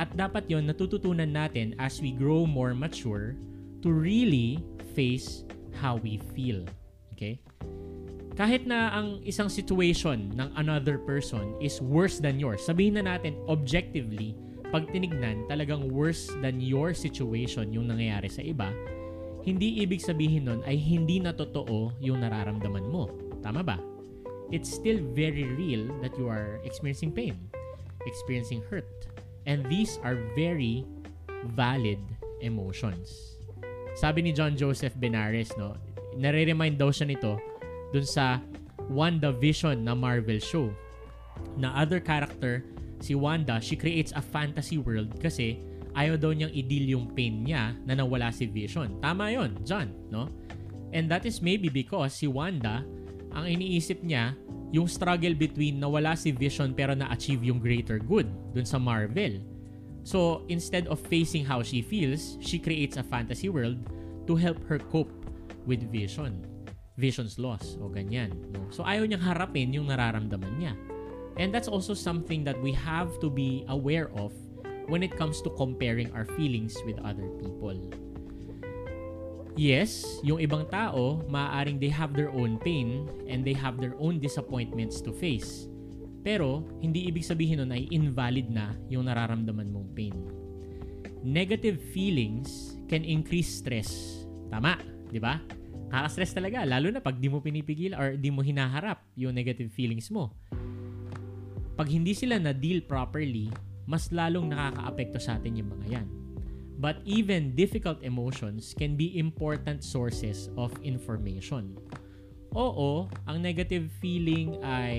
At 0.00 0.10
dapat 0.16 0.48
yon 0.50 0.66
natututunan 0.66 1.30
natin 1.30 1.76
as 1.78 2.00
we 2.00 2.16
grow 2.16 2.48
more 2.48 2.72
mature 2.72 3.36
to 3.84 3.92
really 3.92 4.58
face 4.96 5.44
how 5.76 6.00
we 6.00 6.18
feel. 6.32 6.64
Okay? 7.14 7.38
Kahit 8.34 8.66
na 8.66 8.90
ang 8.90 9.22
isang 9.22 9.46
situation 9.46 10.34
ng 10.34 10.50
another 10.58 10.98
person 10.98 11.54
is 11.62 11.78
worse 11.78 12.18
than 12.18 12.42
yours, 12.42 12.66
sabihin 12.66 12.98
na 12.98 13.06
natin 13.14 13.38
objectively, 13.46 14.34
pag 14.74 14.90
tinignan, 14.90 15.46
talagang 15.46 15.86
worse 15.86 16.26
than 16.42 16.58
your 16.58 16.90
situation 16.90 17.70
yung 17.70 17.86
nangyayari 17.86 18.26
sa 18.26 18.42
iba, 18.42 18.74
hindi 19.46 19.78
ibig 19.86 20.02
sabihin 20.02 20.50
nun 20.50 20.60
ay 20.66 20.74
hindi 20.74 21.22
na 21.22 21.30
totoo 21.30 21.94
yung 22.02 22.26
nararamdaman 22.26 22.90
mo. 22.90 23.06
Tama 23.38 23.62
ba? 23.62 23.78
It's 24.50 24.66
still 24.66 24.98
very 25.14 25.46
real 25.54 25.86
that 26.02 26.18
you 26.18 26.26
are 26.26 26.58
experiencing 26.66 27.14
pain, 27.14 27.38
experiencing 28.02 28.66
hurt. 28.66 28.88
And 29.46 29.62
these 29.70 30.02
are 30.02 30.18
very 30.34 30.82
valid 31.54 32.02
emotions. 32.42 33.38
Sabi 33.94 34.26
ni 34.26 34.34
John 34.34 34.58
Joseph 34.58 34.98
Benares, 34.98 35.54
no, 35.54 35.78
nare-remind 36.18 36.82
daw 36.82 36.90
siya 36.90 37.14
nito 37.14 37.38
dun 37.94 38.02
sa 38.02 38.42
WandaVision 38.90 39.86
na 39.86 39.94
Marvel 39.94 40.42
show. 40.42 40.74
Na 41.54 41.70
other 41.78 42.02
character, 42.02 42.66
si 42.98 43.14
Wanda, 43.14 43.62
she 43.62 43.78
creates 43.78 44.10
a 44.18 44.22
fantasy 44.22 44.82
world 44.82 45.14
kasi 45.22 45.62
ayaw 45.94 46.18
daw 46.18 46.34
niyang 46.34 46.50
i-deal 46.50 46.98
yung 46.98 47.06
pain 47.14 47.46
niya 47.46 47.78
na 47.86 47.94
nawala 47.94 48.34
si 48.34 48.50
Vision. 48.50 48.98
Tama 48.98 49.30
yon 49.30 49.54
John, 49.62 49.94
no? 50.10 50.26
And 50.90 51.06
that 51.06 51.22
is 51.22 51.38
maybe 51.38 51.70
because 51.70 52.18
si 52.18 52.26
Wanda, 52.26 52.82
ang 53.30 53.46
iniisip 53.46 54.02
niya, 54.02 54.34
yung 54.74 54.90
struggle 54.90 55.38
between 55.38 55.78
nawala 55.78 56.18
si 56.18 56.34
Vision 56.34 56.74
pero 56.74 56.98
na-achieve 56.98 57.46
yung 57.46 57.62
greater 57.62 58.02
good 58.02 58.26
dun 58.50 58.66
sa 58.66 58.78
Marvel. 58.82 59.38
So, 60.04 60.44
instead 60.50 60.90
of 60.90 61.00
facing 61.00 61.46
how 61.46 61.64
she 61.64 61.80
feels, 61.80 62.36
she 62.42 62.60
creates 62.60 62.98
a 62.98 63.06
fantasy 63.06 63.48
world 63.48 63.80
to 64.26 64.34
help 64.36 64.60
her 64.66 64.76
cope 64.76 65.14
with 65.64 65.80
Vision 65.88 66.53
vision's 66.94 67.38
loss 67.38 67.74
o 67.82 67.90
ganyan. 67.90 68.30
No? 68.54 68.66
So 68.70 68.86
ayaw 68.86 69.06
niyang 69.06 69.22
harapin 69.22 69.74
yung 69.74 69.90
nararamdaman 69.90 70.54
niya. 70.58 70.74
And 71.34 71.50
that's 71.50 71.66
also 71.66 71.98
something 71.98 72.46
that 72.46 72.54
we 72.62 72.70
have 72.70 73.10
to 73.18 73.26
be 73.26 73.66
aware 73.66 74.10
of 74.14 74.30
when 74.86 75.02
it 75.02 75.16
comes 75.18 75.42
to 75.42 75.50
comparing 75.58 76.12
our 76.14 76.24
feelings 76.38 76.78
with 76.86 76.94
other 77.02 77.26
people. 77.42 77.74
Yes, 79.54 80.02
yung 80.26 80.42
ibang 80.42 80.66
tao, 80.66 81.22
maaaring 81.30 81.78
they 81.78 81.90
have 81.90 82.10
their 82.14 82.30
own 82.34 82.58
pain 82.58 83.06
and 83.30 83.46
they 83.46 83.54
have 83.54 83.78
their 83.78 83.94
own 84.02 84.18
disappointments 84.18 84.98
to 85.02 85.14
face. 85.14 85.70
Pero, 86.26 86.66
hindi 86.82 87.06
ibig 87.06 87.22
sabihin 87.22 87.62
nun 87.62 87.70
ay 87.70 87.86
invalid 87.94 88.50
na 88.50 88.74
yung 88.90 89.06
nararamdaman 89.06 89.70
mong 89.70 89.88
pain. 89.94 90.16
Negative 91.22 91.78
feelings 91.94 92.74
can 92.90 93.06
increase 93.06 93.46
stress. 93.46 94.22
Tama, 94.50 94.74
di 95.14 95.22
ba? 95.22 95.38
Nakaka-stress 95.94 96.34
talaga, 96.34 96.66
lalo 96.66 96.90
na 96.90 96.98
pag 96.98 97.14
di 97.22 97.30
mo 97.30 97.38
pinipigil 97.38 97.94
or 97.94 98.18
di 98.18 98.26
mo 98.26 98.42
hinaharap 98.42 99.06
yung 99.14 99.30
negative 99.30 99.70
feelings 99.70 100.10
mo. 100.10 100.34
Pag 101.78 101.86
hindi 101.86 102.10
sila 102.18 102.34
na-deal 102.42 102.82
properly, 102.82 103.46
mas 103.86 104.10
lalong 104.10 104.50
nakakaapekto 104.50 105.22
sa 105.22 105.38
atin 105.38 105.62
yung 105.62 105.70
mga 105.70 105.86
yan. 105.94 106.08
But 106.82 106.98
even 107.06 107.54
difficult 107.54 108.02
emotions 108.02 108.74
can 108.74 108.98
be 108.98 109.14
important 109.14 109.86
sources 109.86 110.50
of 110.58 110.74
information. 110.82 111.78
Oo, 112.58 113.06
ang 113.30 113.38
negative 113.38 113.86
feeling 114.02 114.58
ay 114.66 114.98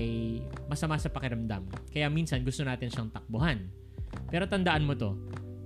masama 0.72 0.96
sa 0.96 1.12
pakiramdam. 1.12 1.68
Kaya 1.92 2.08
minsan 2.08 2.40
gusto 2.48 2.64
natin 2.64 2.88
siyang 2.88 3.12
takbuhan. 3.12 3.68
Pero 4.32 4.48
tandaan 4.48 4.88
mo 4.88 4.96
to, 4.96 5.12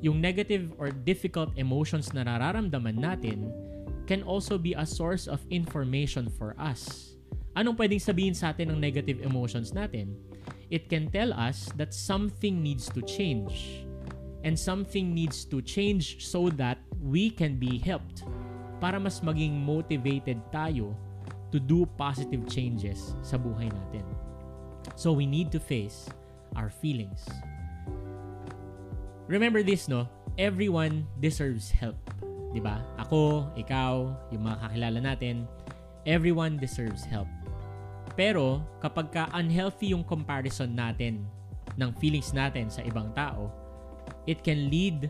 yung 0.02 0.18
negative 0.18 0.74
or 0.82 0.90
difficult 0.90 1.54
emotions 1.54 2.18
na 2.18 2.26
nararamdaman 2.26 2.98
natin 2.98 3.69
can 4.10 4.26
also 4.26 4.58
be 4.58 4.74
a 4.74 4.90
source 4.90 5.30
of 5.30 5.46
information 5.54 6.34
for 6.34 6.58
us. 6.58 7.14
Anong 7.54 7.78
pwedeng 7.78 8.02
sabihin 8.02 8.34
sa 8.34 8.50
atin 8.50 8.74
ng 8.74 8.82
negative 8.82 9.22
emotions 9.22 9.70
natin? 9.70 10.18
It 10.74 10.90
can 10.90 11.14
tell 11.14 11.30
us 11.30 11.70
that 11.78 11.94
something 11.94 12.66
needs 12.66 12.90
to 12.90 13.06
change. 13.06 13.86
And 14.42 14.58
something 14.58 15.14
needs 15.14 15.46
to 15.54 15.62
change 15.62 16.26
so 16.26 16.50
that 16.58 16.82
we 16.98 17.30
can 17.30 17.62
be 17.62 17.78
helped 17.78 18.26
para 18.82 18.98
mas 18.98 19.22
maging 19.22 19.54
motivated 19.54 20.42
tayo 20.50 20.96
to 21.54 21.60
do 21.60 21.86
positive 22.00 22.48
changes 22.50 23.14
sa 23.22 23.38
buhay 23.38 23.70
natin. 23.70 24.08
So 24.96 25.14
we 25.14 25.28
need 25.30 25.54
to 25.54 25.60
face 25.62 26.10
our 26.56 26.72
feelings. 26.72 27.28
Remember 29.30 29.62
this, 29.62 29.86
no? 29.92 30.08
Everyone 30.40 31.06
deserves 31.20 31.70
help. 31.70 32.00
'Di 32.52 32.62
ba? 32.62 32.82
Ako, 32.98 33.54
ikaw, 33.58 34.10
yung 34.34 34.44
mga 34.46 34.58
kakilala 34.66 35.00
natin, 35.02 35.46
everyone 36.06 36.58
deserves 36.58 37.06
help. 37.06 37.30
Pero 38.18 38.66
kapag 38.84 39.14
ka 39.14 39.24
unhealthy 39.38 39.94
yung 39.94 40.04
comparison 40.04 40.74
natin 40.74 41.24
ng 41.78 41.90
feelings 42.02 42.34
natin 42.36 42.68
sa 42.68 42.84
ibang 42.84 43.14
tao, 43.16 43.54
it 44.26 44.42
can 44.42 44.68
lead 44.68 45.08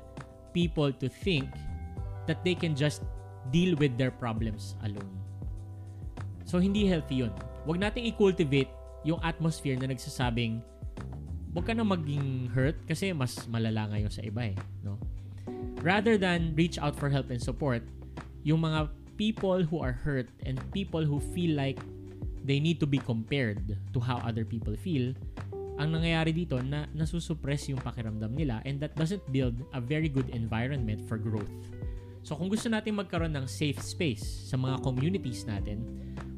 people 0.51 0.91
to 0.91 1.07
think 1.07 1.47
that 2.27 2.43
they 2.45 2.53
can 2.53 2.77
just 2.77 3.01
deal 3.49 3.73
with 3.79 3.95
their 3.97 4.13
problems 4.13 4.77
alone. 4.85 5.15
So 6.45 6.59
hindi 6.59 6.85
healthy 6.85 7.23
'yun. 7.25 7.33
Huwag 7.65 7.81
nating 7.81 8.09
i-cultivate 8.09 8.69
yung 9.07 9.21
atmosphere 9.23 9.79
na 9.79 9.89
nagsasabing 9.89 10.59
huwag 11.49 11.65
ka 11.65 11.73
na 11.73 11.85
maging 11.85 12.51
hurt 12.53 12.77
kasi 12.85 13.09
mas 13.15 13.33
malala 13.49 13.89
ngayon 13.89 14.11
sa 14.11 14.21
iba 14.21 14.53
eh, 14.53 14.55
no? 14.85 15.01
Rather 15.81 16.17
than 16.17 16.55
reach 16.55 16.77
out 16.79 16.95
for 16.95 17.09
help 17.09 17.29
and 17.29 17.41
support, 17.41 17.83
yung 18.43 18.61
mga 18.61 18.89
people 19.19 19.63
who 19.63 19.83
are 19.83 19.91
hurt 19.91 20.27
and 20.45 20.59
people 20.71 21.03
who 21.03 21.19
feel 21.35 21.55
like 21.55 21.79
they 22.43 22.59
need 22.59 22.79
to 22.79 22.87
be 22.87 22.97
compared 22.97 23.75
to 23.93 23.99
how 23.99 24.17
other 24.23 24.43
people 24.47 24.75
feel, 24.79 25.11
ang 25.79 25.95
nangyayari 25.95 26.35
dito 26.35 26.59
na 26.59 26.87
nasusuppress 26.91 27.71
yung 27.71 27.79
pakiramdam 27.79 28.35
nila 28.35 28.59
and 28.67 28.83
that 28.83 28.91
doesn't 28.99 29.23
build 29.31 29.55
a 29.71 29.79
very 29.79 30.11
good 30.11 30.27
environment 30.35 30.99
for 31.07 31.15
growth. 31.15 31.51
So 32.23 32.35
kung 32.35 32.51
gusto 32.51 32.67
natin 32.67 32.99
magkaroon 32.99 33.31
ng 33.35 33.47
safe 33.47 33.79
space 33.79 34.51
sa 34.51 34.59
mga 34.59 34.83
communities 34.83 35.47
natin, 35.47 35.87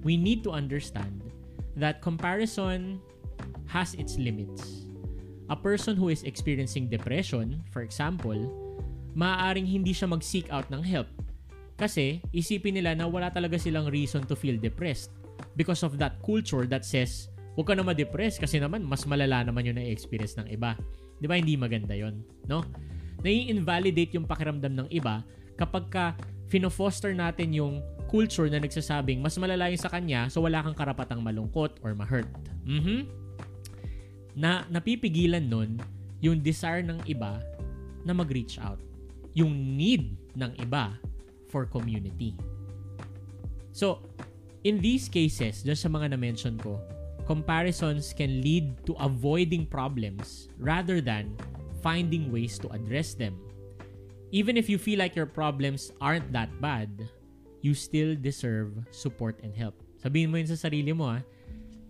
we 0.05 0.13
need 0.13 0.45
to 0.45 0.53
understand 0.53 1.25
that 1.73 2.05
comparison 2.05 3.01
has 3.65 3.97
its 3.97 4.21
limits. 4.21 4.85
A 5.49 5.57
person 5.57 5.97
who 5.97 6.13
is 6.13 6.23
experiencing 6.23 6.87
depression, 6.87 7.59
for 7.73 7.81
example, 7.81 8.37
maaaring 9.13 9.67
hindi 9.67 9.91
siya 9.91 10.07
mag-seek 10.07 10.47
out 10.51 10.67
ng 10.71 10.83
help. 10.83 11.07
Kasi 11.75 12.21
isipin 12.29 12.77
nila 12.77 12.93
na 12.93 13.09
wala 13.09 13.33
talaga 13.33 13.57
silang 13.57 13.89
reason 13.89 14.21
to 14.29 14.37
feel 14.37 14.55
depressed 14.55 15.09
because 15.57 15.81
of 15.81 15.97
that 15.97 16.21
culture 16.21 16.69
that 16.69 16.85
says, 16.85 17.31
huwag 17.57 17.67
ka 17.67 17.73
na 17.73 17.83
ma-depress 17.83 18.37
kasi 18.37 18.61
naman 18.61 18.85
mas 18.85 19.03
malala 19.09 19.41
naman 19.41 19.65
yung 19.65 19.77
na-experience 19.81 20.37
ng 20.37 20.47
iba. 20.53 20.77
Di 21.17 21.25
ba 21.25 21.37
hindi 21.37 21.57
maganda 21.57 21.97
yon 21.97 22.21
no? 22.45 22.61
Nai-invalidate 23.25 24.17
yung 24.17 24.25
pakiramdam 24.29 24.73
ng 24.77 24.87
iba 24.93 25.25
kapag 25.57 25.85
ka 25.89 26.05
fino-foster 26.49 27.13
natin 27.13 27.53
yung 27.53 27.81
culture 28.11 28.49
na 28.51 28.59
nagsasabing 28.59 29.23
mas 29.23 29.39
malala 29.39 29.71
yung 29.71 29.79
sa 29.79 29.87
kanya 29.87 30.27
so 30.27 30.43
wala 30.43 30.59
kang 30.59 30.75
karapatang 30.75 31.21
malungkot 31.23 31.79
or 31.81 31.95
ma-hurt. 31.97 32.27
Mm-hmm. 32.67 33.07
Na 34.37 34.67
napipigilan 34.69 35.43
nun 35.43 35.81
yung 36.21 36.43
desire 36.45 36.85
ng 36.85 37.01
iba 37.09 37.41
na 38.05 38.13
mag-reach 38.13 38.61
out 38.61 38.81
yung 39.33 39.53
need 39.77 40.15
ng 40.35 40.51
iba 40.59 40.95
for 41.47 41.67
community. 41.67 42.35
So, 43.71 44.03
in 44.63 44.79
these 44.79 45.07
cases, 45.07 45.63
dyan 45.63 45.79
sa 45.79 45.87
mga 45.87 46.15
na-mention 46.15 46.59
ko, 46.59 46.79
comparisons 47.23 48.11
can 48.11 48.43
lead 48.43 48.75
to 48.83 48.95
avoiding 48.99 49.63
problems 49.63 50.51
rather 50.59 50.99
than 50.99 51.31
finding 51.79 52.31
ways 52.31 52.59
to 52.59 52.67
address 52.75 53.15
them. 53.15 53.39
Even 54.31 54.55
if 54.55 54.71
you 54.71 54.79
feel 54.79 54.99
like 54.99 55.15
your 55.15 55.27
problems 55.27 55.91
aren't 55.99 56.31
that 56.31 56.51
bad, 56.63 56.89
you 57.59 57.75
still 57.75 58.15
deserve 58.15 58.73
support 58.91 59.39
and 59.43 59.55
help. 59.55 59.75
Sabihin 60.01 60.31
mo 60.33 60.39
yun 60.39 60.49
sa 60.49 60.57
sarili 60.57 60.95
mo 60.95 61.11
ha, 61.13 61.19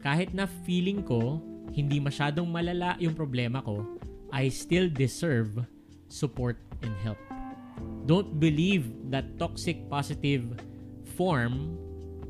kahit 0.01 0.33
na 0.33 0.50
feeling 0.65 1.05
ko 1.05 1.39
hindi 1.71 2.01
masyadong 2.01 2.50
malala 2.50 2.98
yung 3.00 3.15
problema 3.15 3.63
ko, 3.63 3.86
I 4.33 4.51
still 4.51 4.91
deserve 4.91 5.63
support 6.12 6.60
and 6.83 6.91
help. 7.05 7.19
Don't 8.05 8.39
believe 8.41 8.89
that 9.13 9.37
toxic 9.37 9.87
positive 9.87 10.57
form 11.15 11.77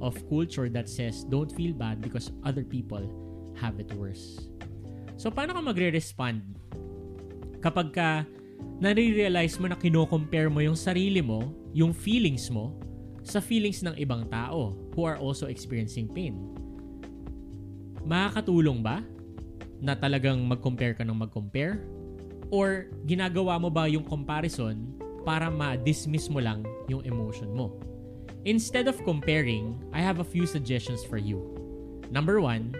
of 0.01 0.17
culture 0.27 0.67
that 0.67 0.89
says 0.89 1.23
don't 1.23 1.49
feel 1.53 1.71
bad 1.71 2.01
because 2.01 2.33
other 2.43 2.65
people 2.65 3.05
have 3.55 3.77
it 3.79 3.87
worse. 3.93 4.49
So, 5.15 5.29
paano 5.29 5.53
ka 5.53 5.61
magre-respond 5.61 6.41
kapag 7.61 7.93
ka 7.93 8.09
nare-realize 8.81 9.61
mo 9.61 9.69
na 9.69 9.77
kino-compare 9.77 10.49
mo 10.49 10.65
yung 10.65 10.73
sarili 10.73 11.21
mo, 11.21 11.53
yung 11.77 11.93
feelings 11.93 12.49
mo, 12.49 12.73
sa 13.21 13.37
feelings 13.37 13.85
ng 13.85 13.93
ibang 14.01 14.25
tao 14.33 14.73
who 14.97 15.05
are 15.05 15.21
also 15.21 15.45
experiencing 15.45 16.09
pain? 16.09 16.33
Makakatulong 18.01 18.81
ba 18.81 19.05
na 19.77 19.93
talagang 19.93 20.41
mag-compare 20.41 20.97
ka 20.97 21.05
ng 21.05 21.13
mag-compare? 21.13 21.85
Or 22.49 22.89
ginagawa 23.05 23.61
mo 23.61 23.69
ba 23.69 23.85
yung 23.85 24.03
comparison 24.03 24.97
para 25.23 25.49
ma-dismiss 25.49 26.27
mo 26.29 26.41
lang 26.41 26.65
yung 26.89 27.05
emotion 27.05 27.49
mo? 27.53 27.77
Instead 28.45 28.89
of 28.89 28.97
comparing, 29.05 29.77
I 29.93 30.01
have 30.01 30.17
a 30.17 30.25
few 30.25 30.49
suggestions 30.49 31.05
for 31.05 31.21
you. 31.21 31.45
Number 32.09 32.41
one, 32.41 32.73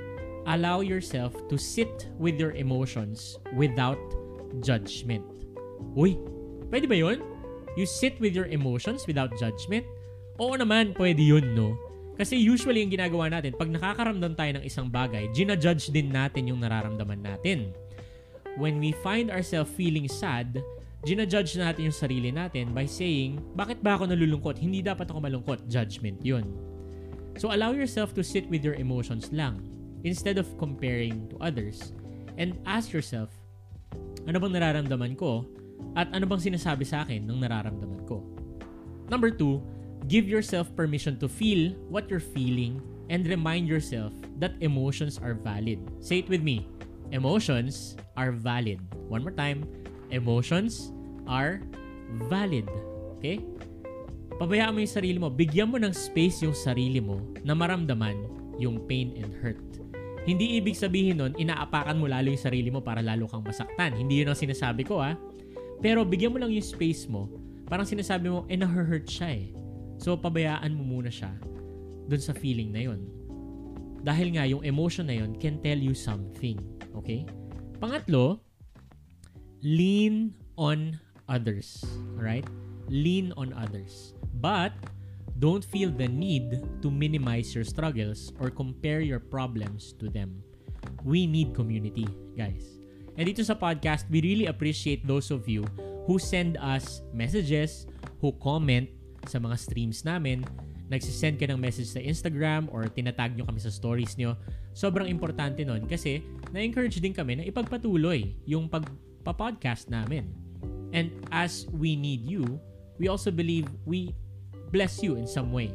allow 0.50 0.81
yourself 0.81 1.38
to 1.50 1.55
sit 1.57 2.10
with 2.17 2.41
your 2.41 2.57
emotions 2.57 3.38
without 3.53 4.01
judgment. 4.65 5.24
Uy, 5.93 6.17
pwede 6.74 6.89
ba 6.89 6.98
yun? 6.98 7.21
You 7.77 7.86
sit 7.86 8.19
with 8.19 8.36
your 8.36 8.50
emotions 8.50 9.05
without 9.05 9.31
judgment? 9.38 9.86
Oo 10.41 10.57
naman, 10.57 10.98
pwede 10.98 11.21
yun, 11.21 11.53
no? 11.53 11.77
Kasi 12.19 12.36
usually 12.36 12.83
yung 12.83 12.91
ginagawa 12.91 13.31
natin, 13.31 13.55
pag 13.55 13.71
nakakaramdam 13.71 14.36
tayo 14.36 14.51
ng 14.60 14.65
isang 14.67 14.91
bagay, 14.91 15.31
ginajudge 15.31 15.93
din 15.93 16.12
natin 16.12 16.50
yung 16.51 16.60
nararamdaman 16.60 17.21
natin. 17.21 17.71
When 18.60 18.83
we 18.83 18.91
find 19.00 19.31
ourselves 19.31 19.71
feeling 19.71 20.12
sad, 20.12 20.60
ginajudge 21.01 21.58
natin 21.58 21.89
yung 21.89 21.98
sarili 21.98 22.29
natin 22.29 22.74
by 22.77 22.86
saying, 22.86 23.41
bakit 23.58 23.81
ba 23.81 23.98
ako 23.98 24.13
nalulungkot? 24.13 24.62
Hindi 24.62 24.86
dapat 24.86 25.10
ako 25.10 25.17
malungkot. 25.17 25.65
Judgment 25.65 26.22
yun. 26.22 26.46
So 27.41 27.50
allow 27.50 27.74
yourself 27.74 28.13
to 28.20 28.22
sit 28.22 28.46
with 28.51 28.62
your 28.62 28.77
emotions 28.77 29.34
lang 29.34 29.65
instead 30.05 30.38
of 30.38 30.46
comparing 30.62 31.25
to 31.34 31.41
others. 31.41 31.93
And 32.38 32.62
ask 32.70 32.93
yourself, 32.93 33.34
ano 34.29 34.38
bang 34.38 34.53
nararamdaman 34.53 35.17
ko? 35.17 35.50
At 35.98 36.13
ano 36.13 36.29
bang 36.29 36.41
sinasabi 36.41 36.86
sa 36.86 37.01
akin 37.01 37.25
ng 37.25 37.39
nararamdaman 37.41 38.05
ko? 38.05 38.22
Number 39.10 39.34
two, 39.34 39.60
give 40.05 40.29
yourself 40.29 40.70
permission 40.77 41.17
to 41.17 41.27
feel 41.27 41.74
what 41.89 42.08
you're 42.08 42.24
feeling 42.24 42.77
and 43.10 43.25
remind 43.25 43.67
yourself 43.67 44.13
that 44.38 44.53
emotions 44.62 45.17
are 45.17 45.34
valid. 45.34 45.81
Say 46.00 46.22
it 46.22 46.29
with 46.29 46.46
me. 46.46 46.70
Emotions 47.12 48.00
are 48.15 48.31
valid. 48.31 48.79
One 49.12 49.25
more 49.25 49.36
time. 49.36 49.67
Emotions 50.11 50.91
are 51.25 51.63
valid. 52.27 52.67
Okay? 53.17 53.39
Pabayaan 54.37 54.75
mo 54.75 54.79
yung 54.83 54.95
sarili 54.95 55.17
mo. 55.17 55.31
Bigyan 55.31 55.71
mo 55.71 55.77
ng 55.79 55.93
space 55.95 56.43
yung 56.43 56.55
sarili 56.55 56.99
mo 56.99 57.19
na 57.47 57.55
maramdaman 57.55 58.15
yung 58.59 58.83
pain 58.85 59.15
and 59.17 59.31
hurt. 59.39 59.59
Hindi 60.21 60.61
ibig 60.61 60.77
sabihin 60.77 61.17
nun, 61.17 61.33
inaapakan 61.33 61.97
mo 61.97 62.05
lalo 62.05 62.29
yung 62.29 62.41
sarili 62.41 62.69
mo 62.69 62.81
para 62.81 63.01
lalo 63.01 63.25
kang 63.25 63.41
masaktan. 63.41 63.97
Hindi 63.97 64.21
yun 64.21 64.29
ang 64.29 64.37
sinasabi 64.37 64.85
ko 64.85 65.01
ah. 65.01 65.17
Pero 65.81 66.05
bigyan 66.05 66.29
mo 66.29 66.37
lang 66.37 66.53
yung 66.53 66.61
space 66.61 67.09
mo. 67.09 67.25
Parang 67.65 67.89
sinasabi 67.89 68.29
mo, 68.29 68.45
eh 68.45 68.57
na-hurt 68.59 69.09
siya 69.09 69.33
eh. 69.33 69.49
So 69.97 70.13
pabayaan 70.17 70.77
mo 70.77 70.85
muna 70.85 71.09
siya 71.09 71.33
dun 72.05 72.21
sa 72.21 72.37
feeling 72.37 72.69
na 72.69 72.85
yun. 72.85 73.01
Dahil 74.01 74.33
nga 74.33 74.45
yung 74.49 74.65
emotion 74.65 75.09
na 75.09 75.17
yun 75.17 75.37
can 75.37 75.57
tell 75.61 75.77
you 75.77 75.93
something. 75.93 76.57
Okay? 77.01 77.25
Pangatlo, 77.81 78.41
lean 79.61 80.33
on 80.57 80.99
others. 81.29 81.85
Alright? 82.17 82.45
Lean 82.89 83.33
on 83.37 83.53
others. 83.53 84.13
But, 84.41 84.73
don't 85.39 85.63
feel 85.63 85.89
the 85.89 86.09
need 86.09 86.61
to 86.81 86.89
minimize 86.89 87.53
your 87.53 87.63
struggles 87.63 88.33
or 88.41 88.50
compare 88.50 89.01
your 89.01 89.19
problems 89.21 89.93
to 90.01 90.09
them. 90.09 90.41
We 91.05 91.25
need 91.25 91.53
community, 91.53 92.05
guys. 92.37 92.81
And 93.17 93.29
dito 93.29 93.45
sa 93.45 93.53
podcast, 93.53 94.09
we 94.09 94.21
really 94.21 94.50
appreciate 94.50 95.05
those 95.05 95.29
of 95.29 95.45
you 95.45 95.65
who 96.09 96.17
send 96.17 96.57
us 96.57 97.05
messages, 97.13 97.85
who 98.17 98.33
comment 98.41 98.89
sa 99.29 99.37
mga 99.37 99.55
streams 99.61 100.01
namin, 100.01 100.41
nagsisend 100.89 101.37
ka 101.37 101.45
ng 101.47 101.61
message 101.61 101.93
sa 101.93 102.01
Instagram 102.01 102.65
or 102.74 102.89
tinatag 102.89 103.37
nyo 103.37 103.45
kami 103.45 103.61
sa 103.61 103.69
stories 103.69 104.17
nyo. 104.17 104.33
Sobrang 104.74 105.05
importante 105.05 105.61
nun 105.61 105.85
kasi 105.85 106.25
na-encourage 106.50 106.97
din 106.97 107.13
kami 107.13 107.39
na 107.39 107.43
ipagpatuloy 107.45 108.33
yung 108.50 108.65
pagpa-podcast 109.22 109.94
namin. 109.94 110.34
And 110.92 111.14
as 111.29 111.70
we 111.70 111.94
need 111.94 112.25
you, 112.25 112.57
we 112.98 113.05
also 113.05 113.29
believe 113.29 113.70
we 113.86 114.18
bless 114.74 115.05
you 115.05 115.16
in 115.16 115.29
some 115.29 115.53
way. 115.53 115.70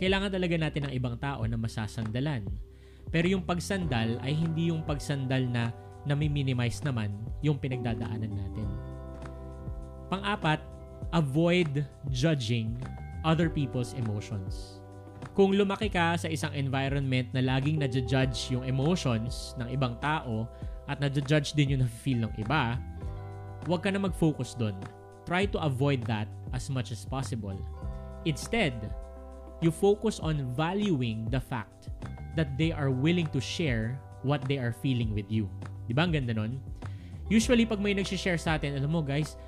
Kailangan 0.00 0.32
talaga 0.32 0.56
natin 0.56 0.88
ng 0.88 0.92
ibang 0.96 1.20
tao 1.20 1.44
na 1.44 1.60
masasandalan. 1.60 2.48
Pero 3.12 3.28
yung 3.28 3.44
pagsandal 3.44 4.16
ay 4.24 4.32
hindi 4.32 4.72
yung 4.72 4.80
pagsandal 4.80 5.44
na 5.44 5.68
nami-minimize 6.08 6.80
naman 6.80 7.12
yung 7.44 7.60
pinagdadaanan 7.60 8.32
natin. 8.32 8.68
Pang-apat, 10.08 10.64
avoid 11.12 11.84
judging 12.08 12.80
other 13.22 13.52
people's 13.52 13.92
emotions. 14.00 14.80
Kung 15.36 15.52
lumaki 15.52 15.92
ka 15.92 16.16
sa 16.16 16.32
isang 16.32 16.50
environment 16.56 17.28
na 17.36 17.44
laging 17.44 17.84
nadja-judge 17.84 18.56
yung 18.56 18.64
emotions 18.64 19.52
ng 19.60 19.68
ibang 19.68 20.00
tao 20.00 20.48
at 20.90 20.98
nadja-judge 20.98 21.54
din 21.54 21.78
yung 21.78 21.82
na-feel 21.86 22.26
ng 22.26 22.34
iba, 22.42 22.74
huwag 23.70 23.86
ka 23.86 23.94
na 23.94 24.02
mag-focus 24.02 24.58
doon. 24.58 24.74
Try 25.22 25.46
to 25.54 25.62
avoid 25.62 26.02
that 26.10 26.26
as 26.50 26.66
much 26.66 26.90
as 26.90 27.06
possible. 27.06 27.54
Instead, 28.26 28.74
you 29.62 29.70
focus 29.70 30.18
on 30.18 30.42
valuing 30.58 31.30
the 31.30 31.38
fact 31.38 31.94
that 32.34 32.58
they 32.58 32.74
are 32.74 32.90
willing 32.90 33.30
to 33.30 33.38
share 33.38 33.94
what 34.26 34.42
they 34.50 34.58
are 34.58 34.74
feeling 34.74 35.14
with 35.14 35.30
you. 35.30 35.46
Di 35.86 35.94
ba 35.94 36.10
ang 36.10 36.12
ganda 36.12 36.34
nun? 36.34 36.58
Usually, 37.30 37.62
pag 37.62 37.78
may 37.78 37.94
nag-share 37.94 38.36
sa 38.36 38.58
atin, 38.58 38.74
alam 38.74 38.90
mo 38.90 39.06
guys, 39.06 39.38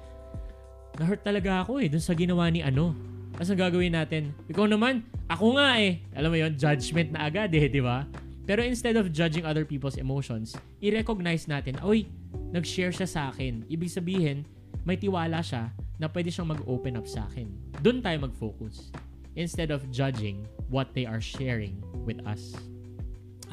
na-hurt 1.03 1.27
talaga 1.27 1.67
ako 1.67 1.83
eh 1.83 1.91
dun 1.91 2.03
sa 2.05 2.15
ginawa 2.15 2.47
ni 2.47 2.63
ano. 2.63 2.95
Tapos 3.35 3.51
ang 3.51 3.59
gagawin 3.59 3.97
natin, 3.97 4.31
ikaw 4.47 4.71
naman, 4.71 5.03
ako 5.27 5.59
nga 5.59 5.81
eh. 5.81 6.05
Alam 6.15 6.31
mo 6.31 6.39
yon 6.39 6.55
judgment 6.55 7.17
na 7.17 7.27
agad 7.27 7.51
eh, 7.51 7.67
di 7.67 7.81
ba? 7.81 8.05
Pero 8.43 8.63
instead 8.63 8.99
of 8.99 9.15
judging 9.15 9.47
other 9.47 9.63
people's 9.63 9.97
emotions, 9.97 10.59
i-recognize 10.83 11.47
natin, 11.47 11.79
oy, 11.87 12.11
nag-share 12.51 12.91
siya 12.91 13.07
sa 13.07 13.23
akin. 13.31 13.63
Ibig 13.71 13.91
sabihin, 13.91 14.43
may 14.83 14.99
tiwala 14.99 15.39
siya 15.39 15.71
na 16.03 16.11
pwede 16.11 16.35
siyang 16.35 16.51
mag-open 16.51 16.99
up 16.99 17.07
sa 17.07 17.23
akin. 17.31 17.47
Doon 17.87 18.03
tayo 18.03 18.19
mag-focus 18.27 18.91
instead 19.39 19.71
of 19.71 19.87
judging 19.95 20.43
what 20.69 20.91
they 20.93 21.07
are 21.07 21.23
sharing 21.23 21.79
with 22.03 22.19
us. 22.27 22.59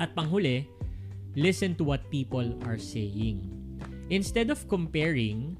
At 0.01 0.17
panghuli, 0.17 0.65
listen 1.37 1.77
to 1.77 1.85
what 1.85 2.01
people 2.09 2.57
are 2.65 2.81
saying. 2.81 3.45
Instead 4.09 4.49
of 4.49 4.65
comparing, 4.65 5.53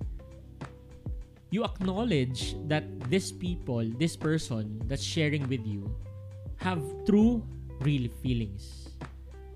you 1.53 1.61
acknowledge 1.61 2.57
that 2.65 2.83
this 3.13 3.29
people, 3.29 3.85
this 4.01 4.17
person 4.17 4.81
that's 4.89 5.05
sharing 5.05 5.45
with 5.45 5.61
you 5.69 5.85
have 6.57 6.81
true, 7.05 7.45
real 7.85 8.09
feelings. 8.25 8.88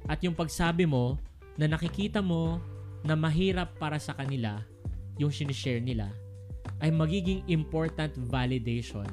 At 0.08 0.20
yung 0.24 0.36
pagsabi 0.36 0.84
mo 0.84 1.16
na 1.56 1.70
nakikita 1.70 2.20
mo 2.20 2.60
na 3.04 3.16
mahirap 3.16 3.76
para 3.78 4.00
sa 4.00 4.16
kanila 4.16 4.64
yung 5.20 5.30
sinishare 5.30 5.84
nila 5.84 6.10
ay 6.80 6.90
magiging 6.90 7.44
important 7.48 8.12
validation 8.28 9.06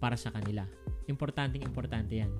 para 0.00 0.16
sa 0.16 0.32
kanila. 0.32 0.64
Importanteng 1.08 1.64
importante 1.64 2.20
yan. 2.20 2.32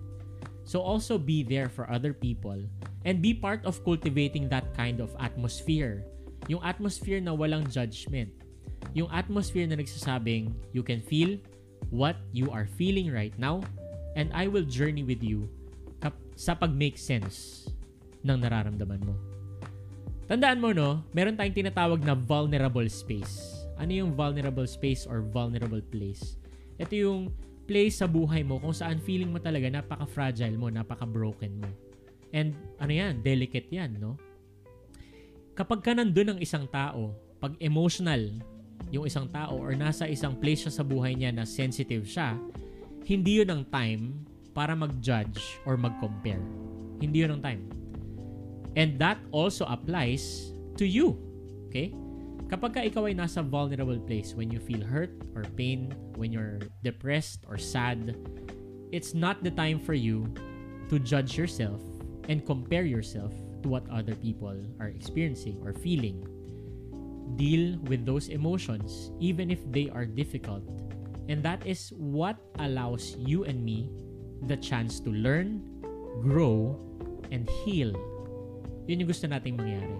So 0.64 0.80
also 0.80 1.16
be 1.16 1.42
there 1.44 1.68
for 1.68 1.88
other 1.88 2.12
people 2.12 2.60
and 3.04 3.24
be 3.24 3.32
part 3.32 3.64
of 3.64 3.80
cultivating 3.84 4.48
that 4.52 4.72
kind 4.76 5.00
of 5.00 5.12
atmosphere. 5.20 6.04
Yung 6.48 6.60
atmosphere 6.64 7.20
na 7.20 7.32
walang 7.32 7.68
judgment. 7.68 8.32
Yung 8.96 9.08
atmosphere 9.12 9.68
na 9.68 9.76
nagsasabing 9.76 10.52
you 10.72 10.84
can 10.84 11.00
feel 11.00 11.36
what 11.88 12.16
you 12.32 12.52
are 12.52 12.68
feeling 12.76 13.08
right 13.12 13.34
now 13.40 13.60
and 14.16 14.32
I 14.32 14.48
will 14.48 14.64
journey 14.64 15.04
with 15.04 15.24
you 15.24 15.48
sa 16.40 16.56
pag-make 16.56 16.96
sense 16.96 17.68
ng 18.24 18.38
nararamdaman 18.38 19.02
mo. 19.02 19.14
Tandaan 20.30 20.62
mo 20.62 20.70
no, 20.70 21.02
meron 21.10 21.34
tayong 21.34 21.56
tinatawag 21.56 22.00
na 22.06 22.14
vulnerable 22.14 22.86
space 22.86 23.60
ano 23.80 23.92
yung 23.96 24.12
vulnerable 24.12 24.68
space 24.68 25.08
or 25.08 25.24
vulnerable 25.24 25.80
place. 25.80 26.36
Ito 26.76 26.92
yung 26.92 27.32
place 27.64 28.04
sa 28.04 28.06
buhay 28.06 28.44
mo 28.44 28.60
kung 28.60 28.76
saan 28.76 29.00
feeling 29.00 29.32
mo 29.32 29.40
talaga 29.40 29.72
napaka-fragile 29.72 30.60
mo, 30.60 30.68
napaka-broken 30.68 31.64
mo. 31.64 31.68
And 32.36 32.52
ano 32.76 32.92
yan, 32.92 33.24
delicate 33.24 33.72
yan, 33.72 33.96
no? 33.96 34.20
Kapag 35.56 35.80
ka 35.80 35.96
nandun 35.96 36.36
ng 36.36 36.40
isang 36.44 36.68
tao, 36.68 37.16
pag 37.40 37.56
emotional 37.56 38.36
yung 38.92 39.08
isang 39.08 39.26
tao 39.32 39.56
or 39.56 39.72
nasa 39.72 40.04
isang 40.04 40.36
place 40.36 40.68
siya 40.68 40.72
sa 40.76 40.84
buhay 40.84 41.16
niya 41.16 41.32
na 41.32 41.48
sensitive 41.48 42.04
siya, 42.04 42.36
hindi 43.08 43.40
yun 43.40 43.48
ang 43.48 43.62
time 43.72 44.12
para 44.52 44.76
mag-judge 44.76 45.40
or 45.64 45.80
mag-compare. 45.80 46.42
Hindi 47.00 47.24
yun 47.24 47.40
ang 47.40 47.42
time. 47.42 47.62
And 48.76 48.98
that 48.98 49.18
also 49.32 49.64
applies 49.66 50.52
to 50.76 50.86
you. 50.86 51.18
Okay? 51.68 51.94
Kapag 52.50 52.74
ka 52.74 52.80
ikaw 52.82 53.06
ay 53.06 53.14
nasa 53.14 53.46
vulnerable 53.46 53.98
place, 54.02 54.34
when 54.34 54.50
you 54.50 54.58
feel 54.58 54.82
hurt 54.82 55.14
or 55.38 55.46
pain, 55.54 55.94
when 56.18 56.34
you're 56.34 56.58
depressed 56.82 57.46
or 57.46 57.54
sad, 57.54 58.18
it's 58.90 59.14
not 59.14 59.42
the 59.46 59.54
time 59.54 59.78
for 59.78 59.94
you 59.94 60.26
to 60.90 60.98
judge 60.98 61.38
yourself 61.38 61.78
and 62.26 62.42
compare 62.42 62.82
yourself 62.82 63.30
to 63.62 63.70
what 63.70 63.86
other 63.86 64.18
people 64.18 64.58
are 64.82 64.90
experiencing 64.90 65.62
or 65.62 65.70
feeling. 65.70 66.26
Deal 67.38 67.78
with 67.86 68.02
those 68.02 68.26
emotions, 68.26 69.14
even 69.22 69.50
if 69.50 69.62
they 69.70 69.86
are 69.94 70.04
difficult. 70.04 70.66
And 71.30 71.38
that 71.46 71.62
is 71.62 71.94
what 71.94 72.34
allows 72.58 73.14
you 73.14 73.46
and 73.46 73.62
me 73.62 73.94
the 74.50 74.58
chance 74.58 74.98
to 75.06 75.10
learn, 75.14 75.62
grow, 76.18 76.74
and 77.30 77.46
heal. 77.62 77.94
Yun 78.86 79.04
yung 79.04 79.10
gusto 79.10 79.26
nating 79.28 79.58
mangyari. 79.58 79.96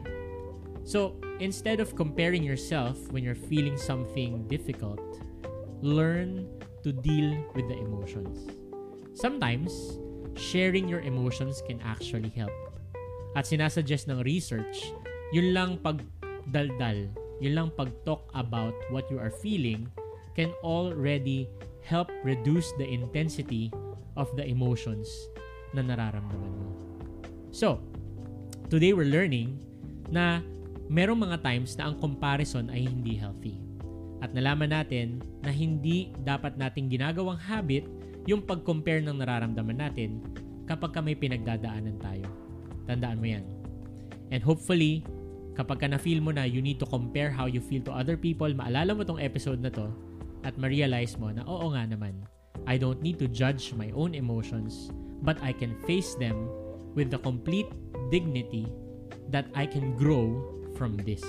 So, 0.85 1.21
instead 1.39 1.81
of 1.81 1.95
comparing 1.95 2.43
yourself 2.43 2.97
when 3.13 3.23
you're 3.23 3.39
feeling 3.39 3.77
something 3.77 4.49
difficult, 4.49 5.01
learn 5.85 6.49
to 6.83 6.93
deal 6.93 7.37
with 7.53 7.69
the 7.69 7.77
emotions. 7.77 8.49
Sometimes, 9.13 10.01
sharing 10.37 10.89
your 10.89 11.01
emotions 11.05 11.61
can 11.67 11.81
actually 11.85 12.33
help. 12.33 12.55
At 13.37 13.45
sinasuggest 13.45 14.09
ng 14.09 14.25
research, 14.25 14.91
yun 15.31 15.53
lang 15.53 15.79
pagdaldal, 15.85 17.13
yun 17.39 17.55
lang 17.55 17.69
pag-talk 17.77 18.27
about 18.35 18.75
what 18.91 19.07
you 19.13 19.21
are 19.21 19.31
feeling 19.31 19.87
can 20.35 20.51
already 20.65 21.47
help 21.85 22.11
reduce 22.25 22.73
the 22.79 22.87
intensity 22.87 23.71
of 24.17 24.31
the 24.35 24.45
emotions 24.47 25.09
na 25.75 25.83
nararamdaman 25.83 26.53
mo. 26.59 26.71
So, 27.51 27.79
today 28.71 28.95
we're 28.95 29.11
learning 29.11 29.59
na 30.15 30.39
merong 30.87 31.27
mga 31.27 31.43
times 31.43 31.75
na 31.75 31.91
ang 31.91 31.99
comparison 31.99 32.71
ay 32.71 32.87
hindi 32.87 33.19
healthy. 33.19 33.59
At 34.23 34.31
nalaman 34.31 34.71
natin 34.71 35.19
na 35.43 35.51
hindi 35.51 36.15
dapat 36.23 36.55
nating 36.55 36.87
ginagawang 36.87 37.37
habit 37.37 37.83
yung 38.31 38.47
pag-compare 38.47 39.03
ng 39.03 39.19
nararamdaman 39.19 39.75
natin 39.75 40.23
kapag 40.71 40.95
ka 40.95 41.03
may 41.03 41.19
pinagdadaanan 41.19 41.99
tayo. 41.99 42.31
Tandaan 42.87 43.19
mo 43.19 43.27
yan. 43.27 43.43
And 44.31 44.39
hopefully, 44.39 45.03
kapag 45.59 45.83
ka 45.83 45.87
na-feel 45.91 46.23
mo 46.23 46.31
na 46.31 46.47
you 46.47 46.63
need 46.63 46.79
to 46.79 46.87
compare 46.87 47.35
how 47.35 47.51
you 47.51 47.59
feel 47.59 47.83
to 47.83 47.91
other 47.91 48.15
people, 48.15 48.55
maalala 48.55 48.95
mo 48.95 49.03
tong 49.03 49.19
episode 49.19 49.59
na 49.59 49.75
to 49.75 49.91
at 50.47 50.55
ma-realize 50.55 51.19
mo 51.19 51.35
na 51.35 51.43
oo 51.43 51.75
nga 51.75 51.91
naman, 51.91 52.15
I 52.71 52.79
don't 52.79 53.03
need 53.03 53.19
to 53.19 53.27
judge 53.27 53.75
my 53.75 53.91
own 53.99 54.15
emotions, 54.15 54.95
but 55.27 55.43
I 55.43 55.51
can 55.51 55.75
face 55.91 56.15
them 56.15 56.47
with 56.95 57.11
the 57.11 57.19
complete 57.19 57.71
dignity 58.11 58.67
that 59.31 59.47
I 59.55 59.65
can 59.65 59.95
grow 59.97 60.43
from 60.75 60.99
this. 61.07 61.23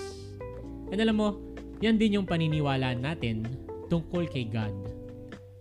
And 0.91 0.99
alam 0.99 1.21
mo, 1.21 1.39
yan 1.79 1.97
din 2.01 2.19
yung 2.19 2.27
paniniwala 2.27 2.97
natin 2.97 3.47
tungkol 3.87 4.27
kay 4.27 4.49
God. 4.49 4.73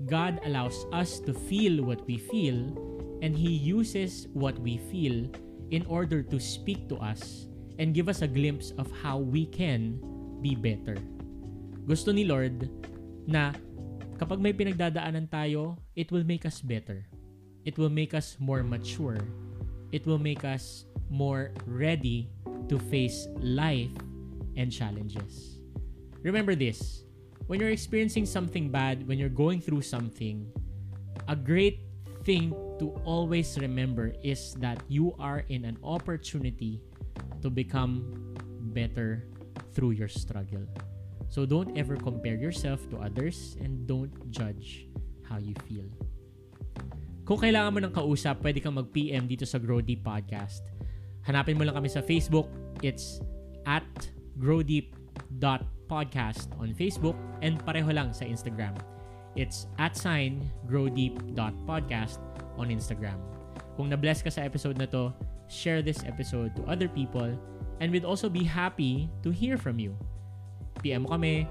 God 0.09 0.41
allows 0.49 0.89
us 0.91 1.21
to 1.29 1.37
feel 1.37 1.85
what 1.85 2.01
we 2.09 2.17
feel 2.17 2.73
and 3.21 3.37
He 3.37 3.53
uses 3.53 4.27
what 4.33 4.57
we 4.59 4.81
feel 4.89 5.29
in 5.71 5.85
order 5.87 6.25
to 6.25 6.41
speak 6.41 6.89
to 6.89 6.97
us 6.99 7.47
and 7.79 7.93
give 7.93 8.09
us 8.09 8.25
a 8.25 8.29
glimpse 8.29 8.73
of 8.81 8.89
how 9.05 9.21
we 9.21 9.45
can 9.47 10.01
be 10.41 10.57
better. 10.57 10.97
Gusto 11.85 12.13
ni 12.13 12.25
Lord 12.25 12.69
na 13.29 13.53
kapag 14.17 14.41
may 14.41 14.53
pinagdadaanan 14.53 15.29
tayo, 15.29 15.77
it 15.97 16.09
will 16.13 16.25
make 16.25 16.45
us 16.45 16.61
better. 16.61 17.05
It 17.65 17.77
will 17.77 17.93
make 17.93 18.17
us 18.17 18.41
more 18.41 18.65
mature. 18.65 19.21
It 19.93 20.09
will 20.09 20.21
make 20.21 20.45
us 20.49 20.89
more 21.11 21.53
ready 21.67 22.31
to 22.71 22.79
face 22.79 23.27
life 23.43 23.91
and 24.57 24.71
challenges. 24.71 25.59
Remember 26.23 26.55
this 26.55 27.05
when 27.51 27.59
you're 27.59 27.75
experiencing 27.75 28.25
something 28.25 28.71
bad, 28.71 29.03
when 29.11 29.19
you're 29.19 29.29
going 29.29 29.61
through 29.61 29.83
something, 29.83 30.47
a 31.27 31.35
great 31.35 31.83
thing 32.23 32.55
to 32.79 32.95
always 33.03 33.59
remember 33.59 34.15
is 34.23 34.55
that 34.63 34.79
you 34.87 35.15
are 35.19 35.43
in 35.51 35.65
an 35.65 35.77
opportunity 35.83 36.81
to 37.43 37.51
become 37.51 38.07
better 38.71 39.27
through 39.75 39.99
your 39.99 40.07
struggle. 40.07 40.63
So 41.27 41.47
don't 41.47 41.75
ever 41.79 41.97
compare 41.97 42.37
yourself 42.37 42.87
to 42.91 42.99
others 42.99 43.57
and 43.59 43.87
don't 43.87 44.15
judge 44.31 44.87
how 45.27 45.39
you 45.39 45.55
feel. 45.67 45.91
Kung 47.27 47.39
kailangan 47.39 47.71
mo 47.71 47.79
ng 47.83 47.95
kausap, 47.95 48.43
pwede 48.43 48.59
kang 48.59 48.75
mag-PM 48.75 49.31
dito 49.31 49.47
sa 49.47 49.59
Grow 49.59 49.79
Podcast. 49.83 50.67
Hanapin 51.29 51.59
mo 51.59 51.65
lang 51.65 51.75
kami 51.77 51.89
sa 51.89 52.01
Facebook. 52.01 52.49
It's 52.81 53.21
at 53.69 53.85
growdeep.podcast 54.41 56.49
on 56.57 56.73
Facebook 56.73 57.17
and 57.45 57.61
pareho 57.65 57.93
lang 57.93 58.13
sa 58.17 58.25
Instagram. 58.25 58.73
It's 59.37 59.67
at 59.79 59.97
sign 59.97 60.51
growdeep.podcast 60.67 62.19
on 62.57 62.69
Instagram. 62.73 63.21
Kung 63.77 63.89
na-bless 63.93 64.23
ka 64.25 64.31
sa 64.33 64.41
episode 64.43 64.79
na 64.81 64.87
to, 64.91 65.13
share 65.51 65.83
this 65.83 66.07
episode 66.07 66.55
to 66.55 66.63
other 66.71 66.87
people 66.87 67.35
and 67.81 67.91
we'd 67.91 68.05
also 68.05 68.29
be 68.29 68.45
happy 68.45 69.09
to 69.25 69.31
hear 69.31 69.57
from 69.57 69.81
you. 69.81 69.97
PM 70.81 71.03
mo 71.03 71.17
kami, 71.17 71.49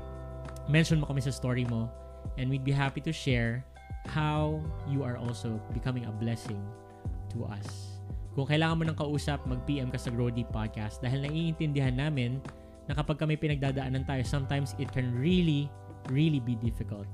mention 0.69 1.01
mo 1.01 1.10
kami 1.10 1.21
sa 1.21 1.34
story 1.34 1.65
mo, 1.65 1.89
and 2.38 2.49
we'd 2.49 2.63
be 2.63 2.71
happy 2.71 3.01
to 3.01 3.12
share 3.12 3.65
how 4.08 4.62
you 4.88 5.03
are 5.03 5.17
also 5.17 5.60
becoming 5.73 6.05
a 6.05 6.13
blessing 6.13 6.62
to 7.34 7.43
us. 7.45 7.99
Kung 8.38 8.46
kailangan 8.46 8.76
mo 8.78 8.84
ng 8.86 8.98
kausap, 8.98 9.42
mag-PM 9.50 9.89
ka 9.89 9.98
sa 9.98 10.13
Grow 10.13 10.30
Podcast 10.30 11.02
dahil 11.02 11.26
naiintindihan 11.26 11.98
namin 11.98 12.38
na 12.89 12.94
kapag 12.94 13.22
kami 13.22 13.38
pinagdadaanan 13.38 14.06
tayo, 14.06 14.22
sometimes 14.26 14.74
it 14.82 14.89
can 14.89 15.13
really, 15.18 15.70
really 16.10 16.42
be 16.42 16.58
difficult. 16.58 17.10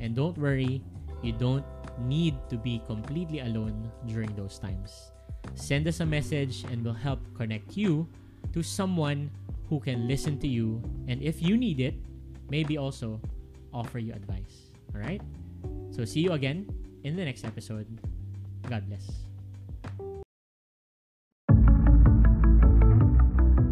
And 0.00 0.16
don't 0.16 0.36
worry, 0.36 0.84
you 1.22 1.32
don't 1.36 1.64
need 2.04 2.36
to 2.48 2.56
be 2.56 2.80
completely 2.86 3.40
alone 3.40 3.90
during 4.06 4.30
those 4.36 4.60
times. 4.60 5.10
Send 5.54 5.88
us 5.88 6.00
a 6.00 6.06
message 6.06 6.64
and 6.70 6.84
we'll 6.84 6.96
help 6.96 7.18
connect 7.34 7.76
you 7.76 8.06
to 8.52 8.62
someone 8.62 9.30
who 9.68 9.80
can 9.80 10.08
listen 10.08 10.38
to 10.40 10.48
you 10.48 10.80
and 11.08 11.20
if 11.20 11.42
you 11.42 11.56
need 11.56 11.80
it, 11.80 11.94
maybe 12.48 12.78
also 12.78 13.20
offer 13.72 13.98
you 13.98 14.12
advice. 14.12 14.72
All 14.94 15.00
right? 15.00 15.20
So 15.90 16.04
see 16.04 16.20
you 16.20 16.32
again 16.32 16.68
in 17.04 17.16
the 17.16 17.24
next 17.24 17.44
episode. 17.44 17.86
God 18.68 18.88
bless. 18.88 19.27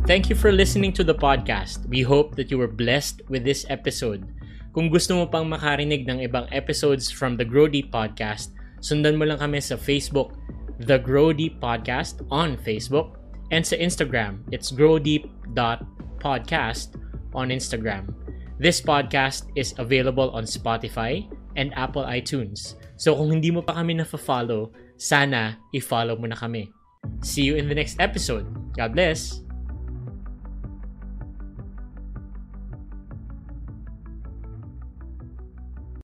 Thank 0.07 0.31
you 0.31 0.39
for 0.39 0.55
listening 0.55 0.95
to 0.95 1.03
the 1.03 1.19
podcast. 1.19 1.83
We 1.91 2.07
hope 2.07 2.39
that 2.39 2.47
you 2.47 2.63
were 2.63 2.71
blessed 2.71 3.27
with 3.27 3.43
this 3.43 3.67
episode. 3.67 4.23
Kung 4.71 4.87
gusto 4.87 5.19
mo 5.19 5.27
pang 5.27 5.51
makarinig 5.51 6.07
ng 6.07 6.23
ibang 6.23 6.47
episodes 6.55 7.11
from 7.11 7.35
the 7.35 7.43
Grow 7.43 7.67
Deep 7.67 7.91
Podcast, 7.91 8.55
sundan 8.79 9.19
mo 9.19 9.27
lang 9.27 9.43
kami 9.43 9.59
sa 9.59 9.75
Facebook, 9.75 10.39
The 10.79 11.03
Grow 11.03 11.35
Deep 11.35 11.59
Podcast 11.59 12.23
on 12.31 12.55
Facebook, 12.55 13.19
and 13.51 13.67
sa 13.67 13.75
Instagram, 13.83 14.47
it's 14.55 14.71
growdeep.podcast 14.71 16.87
on 17.35 17.51
Instagram. 17.51 18.15
This 18.63 18.79
podcast 18.79 19.51
is 19.59 19.75
available 19.75 20.31
on 20.31 20.47
Spotify 20.47 21.27
and 21.59 21.75
Apple 21.75 22.07
iTunes. 22.07 22.79
So 22.95 23.19
kung 23.19 23.35
hindi 23.35 23.51
mo 23.51 23.59
pa 23.59 23.83
kami 23.83 23.99
na-follow, 23.99 24.71
sana 25.03 25.59
i-follow 25.75 26.15
mo 26.15 26.31
na 26.31 26.39
kami. 26.39 26.71
See 27.27 27.43
you 27.43 27.59
in 27.59 27.67
the 27.67 27.75
next 27.75 27.99
episode. 27.99 28.47
God 28.79 28.95
bless! 28.95 29.46